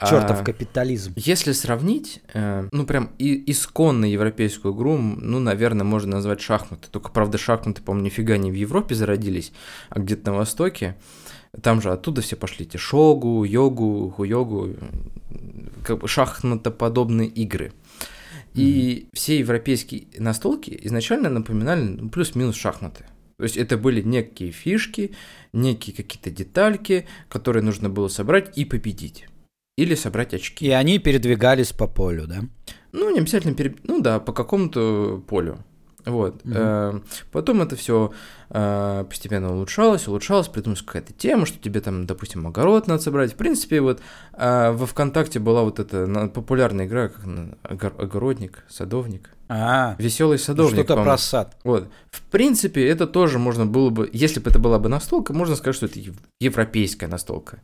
[0.00, 1.12] Чертов а, капитализм.
[1.16, 6.88] Если сравнить, ну прям и, исконно европейскую игру, ну, наверное, можно назвать шахматы.
[6.90, 9.52] Только, правда, шахматы, по-моему, нифига не в Европе зародились,
[9.90, 10.96] а где-то на Востоке.
[11.62, 14.70] Там же оттуда все пошли, эти шогу, йогу, хуйогу,
[15.84, 17.72] как бы шахматоподобные игры.
[18.54, 19.08] И mm-hmm.
[19.14, 23.04] все европейские настолки изначально напоминали ну, плюс-минус шахматы.
[23.36, 25.12] То есть это были некие фишки,
[25.52, 29.26] некие какие-то детальки, которые нужно было собрать и победить.
[29.76, 30.66] Или собрать очки.
[30.66, 32.44] И они передвигались по полю, да?
[32.92, 33.86] Ну, не обязательно, перед...
[33.88, 35.58] ну да, по какому-то полю.
[36.06, 36.44] Вот.
[36.44, 37.02] Угу.
[37.32, 38.12] Потом это все
[38.54, 43.32] постепенно улучшалось, улучшалось, придумалась какая-то тема, что тебе там, допустим, огород надо собрать.
[43.32, 44.00] В принципе, вот
[44.32, 47.10] э, во ВКонтакте была вот эта популярная игра,
[47.78, 49.30] как огородник, садовник.
[49.48, 50.84] А, веселый садовник.
[50.84, 51.56] Что-то про сад.
[51.64, 51.90] Вот.
[52.12, 55.74] В принципе, это тоже можно было бы, если бы это была бы настолка, можно сказать,
[55.74, 55.98] что это
[56.38, 57.60] европейская настолка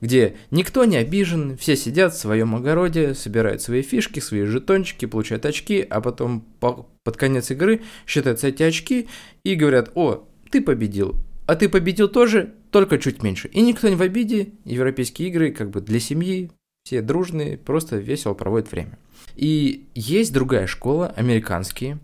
[0.00, 5.44] где никто не обижен, все сидят в своем огороде, собирают свои фишки, свои жетончики, получают
[5.44, 9.08] очки, а потом по, под конец игры считаются эти очки
[9.42, 13.48] и говорят, о, ты победил, а ты победил тоже, только чуть меньше.
[13.48, 16.50] И никто не в обиде, европейские игры как бы для семьи,
[16.84, 18.98] все дружные, просто весело проводят время.
[19.36, 21.98] И есть другая школа, американские,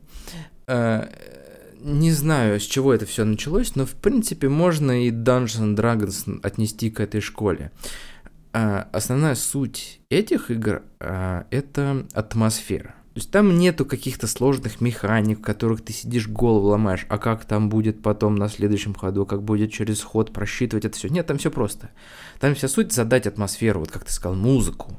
[0.67, 1.09] э,
[1.85, 6.41] не знаю, с чего это все началось, но в принципе можно и Dungeons and Dragons
[6.43, 7.71] отнести к этой школе.
[8.53, 12.95] А, основная суть этих игр а, это атмосфера.
[13.15, 17.45] То есть там нету каких-то сложных механик, в которых ты сидишь голову ломаешь, а как
[17.45, 21.07] там будет потом на следующем ходу, как будет через ход просчитывать это все.
[21.07, 21.91] Нет, там все просто.
[22.41, 24.99] Там вся суть задать атмосферу, вот как ты сказал, музыку.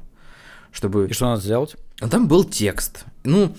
[0.72, 1.08] Чтобы...
[1.10, 1.76] И что надо сделать?
[2.00, 3.04] А там был текст.
[3.26, 3.54] Ну,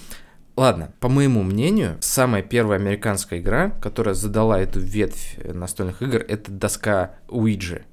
[0.57, 6.51] Ладно, по моему мнению, самая первая американская игра, которая задала эту ветвь настольных игр, это
[6.51, 7.85] доска Уиджи.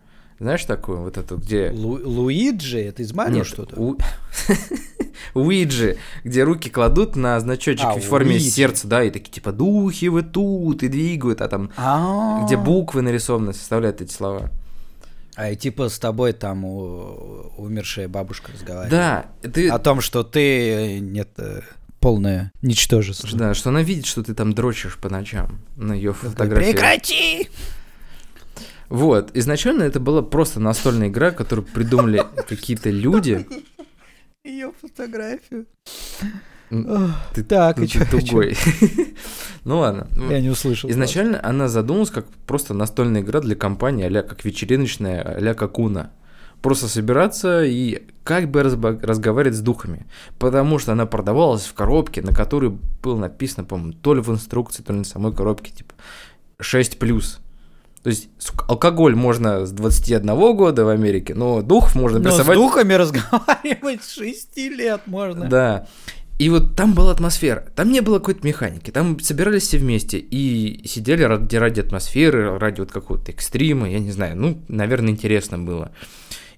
[0.44, 1.72] Знаешь такую, вот эту, где...
[1.72, 2.82] Лу Луиджи?
[2.82, 3.80] Это из Марио что-то?
[3.80, 3.98] У...
[5.34, 8.50] Уиджи, где руки кладут на значочек а, в форме Уиджи.
[8.50, 12.46] сердца, да, и такие типа духи вы тут, и двигают, а там, А-а-а.
[12.46, 14.52] где буквы нарисованы, составляют эти слова.
[15.36, 17.54] А и типа с тобой там у...
[17.56, 18.92] умершая бабушка разговаривает.
[18.92, 19.26] Да.
[19.50, 19.70] Ты...
[19.70, 21.00] О том, что ты...
[21.00, 21.62] Нет, э,
[22.02, 23.30] полное ничтожество.
[23.32, 26.74] Да, что она видит, что ты там дрочишь по ночам на ее фотографии.
[26.74, 27.50] Прекрати!
[28.94, 33.44] Вот, изначально это была просто настольная игра, которую придумали какие-то люди.
[34.44, 35.66] Ее фотографию.
[36.70, 38.56] Ты, так, ну, и ты тугой.
[39.64, 40.08] ну ладно.
[40.30, 40.92] Я не услышал.
[40.92, 46.12] Изначально она задумалась как просто настольная игра для компании, а как вечериночная, а-ля как Уна
[46.62, 50.06] просто собираться и как бы разговаривать с духами.
[50.38, 54.84] Потому что она продавалась в коробке, на которой было написано, по-моему, то ли в инструкции,
[54.84, 55.96] то ли на самой коробке, типа
[56.60, 57.40] 6 плюс.
[58.04, 58.28] То есть
[58.68, 64.16] алкоголь можно с 21 года в Америке, но духов можно но с духами разговаривать с
[64.16, 65.48] 6 лет можно.
[65.48, 65.88] Да.
[66.38, 70.86] И вот там была атмосфера, там не было какой-то механики, там собирались все вместе и
[70.88, 75.92] сидели ради, ради атмосферы, ради вот какого-то экстрима, я не знаю, ну, наверное, интересно было.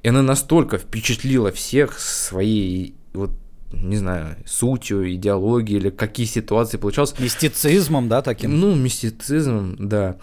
[0.02, 3.32] И она настолько впечатлила всех своей вот
[3.72, 7.14] не знаю, сутью, идеологией или какие ситуации получалось.
[7.20, 8.60] Мистицизмом, да, таким?
[8.60, 10.18] Ну, мистицизмом, да.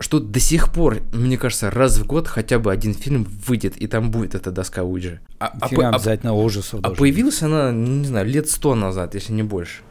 [0.00, 3.88] Что до сих пор, мне кажется, раз в год хотя бы один фильм выйдет, и
[3.88, 5.20] там будет эта доска Уиджи.
[5.40, 6.80] А, Фильм а, обязательно ужасов.
[6.84, 9.82] А появилась она, не знаю, лет сто назад, если не больше.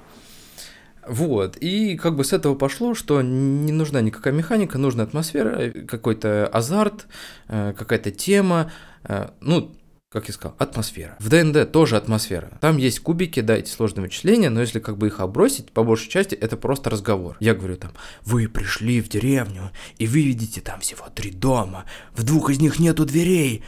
[1.07, 6.47] Вот, и как бы с этого пошло, что не нужна никакая механика, нужна атмосфера, какой-то
[6.47, 7.07] азарт,
[7.47, 8.71] э, какая-то тема,
[9.05, 9.71] э, ну,
[10.09, 11.17] как я сказал, атмосфера.
[11.19, 12.57] В ДНД тоже атмосфера.
[12.61, 16.09] Там есть кубики, да, эти сложные вычисления, но если как бы их обросить, по большей
[16.09, 17.35] части это просто разговор.
[17.41, 17.91] Я говорю там,
[18.23, 21.83] вы пришли в деревню, и вы видите там всего три дома,
[22.13, 23.63] в двух из них нету дверей,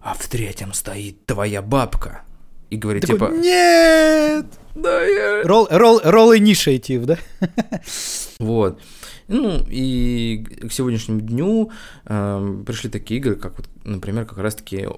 [0.00, 2.22] а в третьем стоит твоя бабка.
[2.70, 3.30] И говорит, Такой, типа...
[3.34, 4.46] Нет!
[4.74, 5.42] Да, я...
[5.42, 7.18] Ролл, ролл, ролл initiative, да?
[8.38, 8.80] Вот.
[9.28, 11.70] Ну, и к сегодняшнему дню
[12.06, 14.88] э, пришли такие игры, как, вот, например, как раз-таки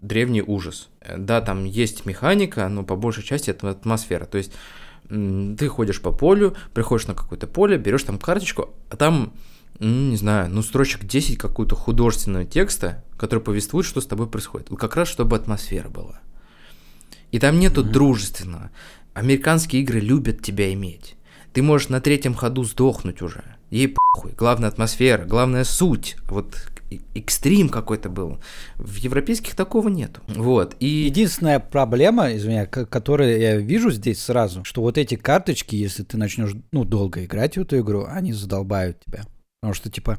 [0.00, 0.88] древний ужас.
[1.16, 4.24] Да, там есть механика, но по большей части это атмосфера.
[4.26, 4.52] То есть
[5.08, 9.32] ты ходишь по полю, приходишь на какое-то поле, берешь там карточку, а там,
[9.78, 14.68] ну, не знаю, ну, строчек 10 какую-то художественного текста, который повествует, что с тобой происходит.
[14.78, 16.20] Как раз, чтобы атмосфера была.
[17.32, 17.90] И там нету mm-hmm.
[17.90, 18.70] дружественного.
[19.14, 21.16] Американские игры любят тебя иметь.
[21.52, 23.42] Ты можешь на третьем ходу сдохнуть уже.
[23.70, 24.32] Ей похуй.
[24.32, 26.16] Главная атмосфера, главная суть.
[26.28, 26.54] Вот
[27.14, 28.40] экстрим какой-то был.
[28.76, 30.20] В европейских такого нету.
[30.28, 30.76] Вот.
[30.80, 30.86] И...
[30.86, 36.52] Единственная проблема, извиня, которую я вижу здесь сразу, что вот эти карточки, если ты начнешь
[36.72, 39.24] ну, долго играть в эту игру, они задолбают тебя.
[39.60, 40.18] Потому что типа,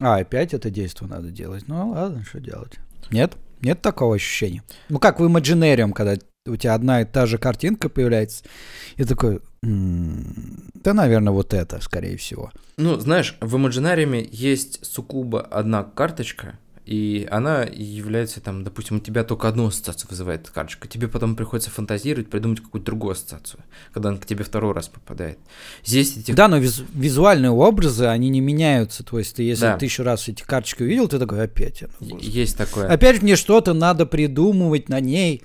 [0.00, 1.64] а, опять это действие надо делать.
[1.66, 2.74] Ну ладно, что делать?
[3.10, 3.36] Нет?
[3.60, 4.62] Нет такого ощущения?
[4.88, 8.44] Ну как в Imaginarium, когда у тебя одна и та же картинка появляется,
[8.96, 12.52] и такой, да, наверное, вот это, скорее всего.
[12.76, 19.22] Ну, знаешь, в Imaginarium есть суккуба одна карточка, и она является там, допустим, у тебя
[19.22, 24.08] только одну ассоциацию вызывает эта карточка, тебе потом приходится фантазировать, придумать какую-то другую ассоциацию, когда
[24.08, 25.38] она к тебе второй раз попадает.
[25.84, 26.34] Здесь этих...
[26.34, 29.76] Да, но виз- визуальные образы, они не меняются, то есть ты, если да.
[29.76, 31.84] тысячу раз эти карточки увидел, ты такой, опять.
[32.00, 32.88] Есть такое.
[32.88, 35.42] Опять мне что-то надо придумывать на ней.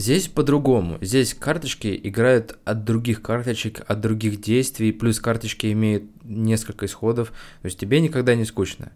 [0.00, 0.96] Здесь по-другому.
[1.02, 7.28] Здесь карточки играют от других карточек, от других действий, плюс карточки имеют несколько исходов,
[7.60, 8.92] то есть тебе никогда не скучно.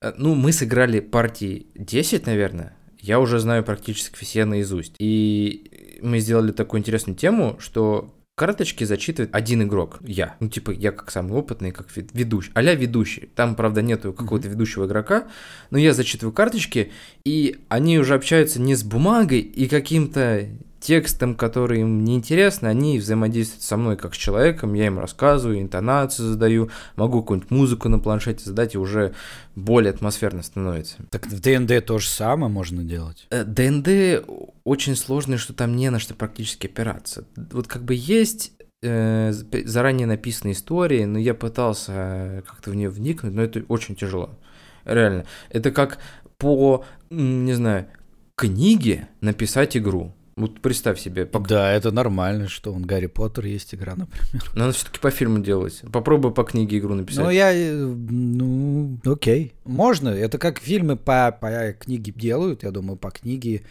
[0.00, 2.74] Э, ну, мы сыграли партии 10, наверное.
[2.98, 4.94] Я уже знаю практически все наизусть.
[4.98, 10.36] И мы сделали такую интересную тему, что карточки зачитывает один игрок, я.
[10.40, 13.28] Ну, типа, я как самый опытный, как ведущий, а ведущий.
[13.34, 15.26] Там, правда, нету какого-то ведущего игрока,
[15.70, 16.92] но я зачитываю карточки,
[17.24, 20.48] и они уже общаются не с бумагой и каким-то
[20.80, 26.28] текстом, который им неинтересно, они взаимодействуют со мной как с человеком, я им рассказываю, интонацию
[26.28, 29.14] задаю, могу какую-нибудь музыку на планшете задать, и уже
[29.54, 30.96] более атмосферно становится.
[31.10, 33.26] Так в ДНД то же самое можно делать?
[33.30, 34.24] Э, ДНД
[34.64, 37.24] очень сложный, что там не на что практически опираться.
[37.52, 38.52] Вот как бы есть
[38.82, 44.38] э, заранее написанные истории, но я пытался как-то в нее вникнуть, но это очень тяжело.
[44.84, 45.26] Реально.
[45.50, 45.98] Это как
[46.38, 47.88] по, не знаю,
[48.36, 50.14] книге написать игру.
[50.38, 51.26] Вот представь себе.
[51.26, 51.40] По...
[51.40, 54.44] Да, это нормально, что он Гарри Поттер есть игра, например.
[54.54, 55.82] Надо все-таки по фильму делать.
[55.92, 57.24] Попробуй по книге игру написать.
[57.24, 59.54] Ну, я, э, ну, окей.
[59.64, 60.10] Можно.
[60.10, 62.62] Это как фильмы по, по книге делают.
[62.62, 63.62] Я думаю, по книге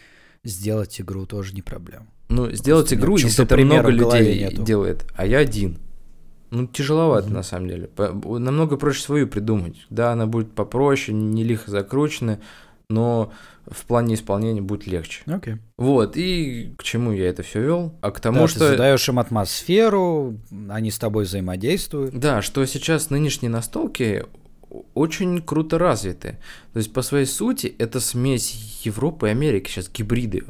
[0.44, 2.06] сделать игру тоже не проблема.
[2.28, 4.62] Ну, сделать Просто игру, если это много людей нету.
[4.62, 5.78] делает, а я один.
[6.50, 7.34] Ну, тяжеловато, mm-hmm.
[7.34, 7.90] на самом деле.
[7.96, 9.86] Намного проще свою придумать.
[9.90, 12.40] Да, она будет попроще, не лихо закручена,
[12.88, 13.32] но
[13.66, 15.22] в плане исполнения будет легче.
[15.26, 15.54] Окей.
[15.54, 15.58] Okay.
[15.76, 17.94] Вот, и к чему я это все вел?
[18.00, 18.58] А к тому, да, что...
[18.60, 20.38] Ты задаешь им атмосферу,
[20.70, 22.18] они с тобой взаимодействуют.
[22.18, 24.24] Да, что сейчас нынешние настолки
[24.94, 26.38] очень круто развиты.
[26.72, 30.44] То есть, по своей сути, это смесь Европы и Америки, сейчас гибриды.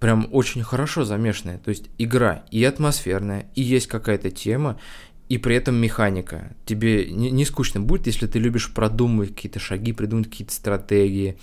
[0.00, 1.58] Прям очень хорошо замешанная.
[1.58, 4.80] То есть, игра и атмосферная, и есть какая-то тема,
[5.28, 6.56] и при этом механика.
[6.64, 11.38] Тебе не, не скучно будет, если ты любишь продумывать какие-то шаги, придумать какие-то стратегии,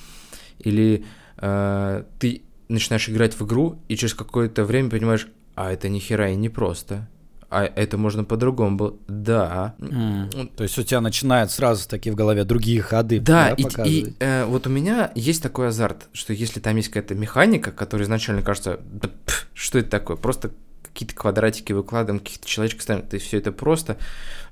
[0.59, 1.05] или
[1.37, 6.29] э, ты начинаешь играть в игру, и через какое-то время понимаешь, а это ни хера
[6.29, 7.07] и не просто.
[7.49, 8.95] А это можно по-другому было.
[9.07, 9.75] Да.
[9.77, 10.51] Mm.
[10.57, 13.19] То есть у тебя начинают сразу такие в голове другие ходы.
[13.19, 16.89] Да, да и, и э, вот у меня есть такой азарт, что если там есть
[16.89, 20.51] какая-то механика, которая изначально кажется, да, пф, что это такое, просто
[20.95, 23.97] какие-то квадратики выкладываем, каких-то человечек ставим, то есть все это просто,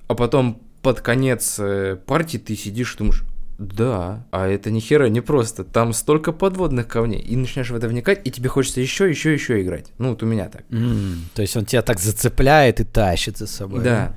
[0.07, 3.23] а потом под конец э, партии ты сидишь и думаешь,
[3.57, 5.63] да, а это ни хера не просто.
[5.63, 7.21] Там столько подводных камней.
[7.21, 9.91] И начинаешь в это вникать, и тебе хочется еще, еще, еще играть.
[9.99, 10.63] Ну, вот у меня так.
[10.69, 13.81] Mm, то есть он тебя так зацепляет и тащит за собой.
[13.81, 14.15] Да.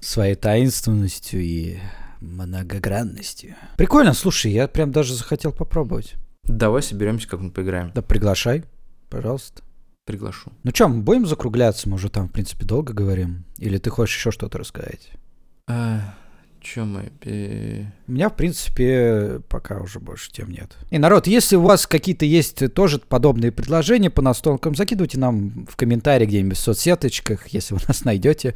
[0.00, 1.78] Своей таинственностью и
[2.20, 3.54] многогранностью.
[3.76, 6.14] Прикольно, слушай, я прям даже захотел попробовать.
[6.42, 7.92] Давай соберемся, как мы поиграем.
[7.94, 8.64] Да приглашай,
[9.08, 9.62] пожалуйста.
[10.04, 10.52] Приглашу.
[10.62, 11.88] Ну что, мы будем закругляться?
[11.88, 13.44] Мы уже там, в принципе, долго говорим.
[13.58, 15.10] Или ты хочешь еще что-то рассказать?
[15.68, 16.14] А,
[16.62, 17.10] Че мы?
[18.06, 20.76] У меня, в принципе, пока уже больше тем нет.
[20.90, 25.74] И, народ, если у вас какие-то есть тоже подобные предложения по настолкам, закидывайте нам в
[25.76, 28.54] комментарии где-нибудь в соцсеточках, если вы нас найдете.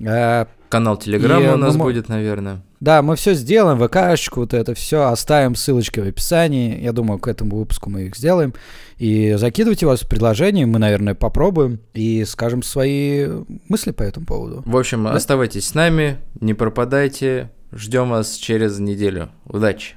[0.00, 2.62] Э, Канал Телеграма у нас ну, мо- будет, наверное.
[2.80, 6.80] Да, мы все сделаем, ВКшечку, вот это все, оставим ссылочки в описании.
[6.82, 8.54] Я думаю, к этому выпуску мы их сделаем.
[8.98, 13.28] И закидывайте вас предложения, мы, наверное, попробуем и скажем свои
[13.68, 14.62] мысли по этому поводу.
[14.64, 15.12] В общем, Да?
[15.12, 17.50] оставайтесь с нами, не пропадайте.
[17.74, 19.30] Ждем вас через неделю.
[19.46, 19.94] Удачи!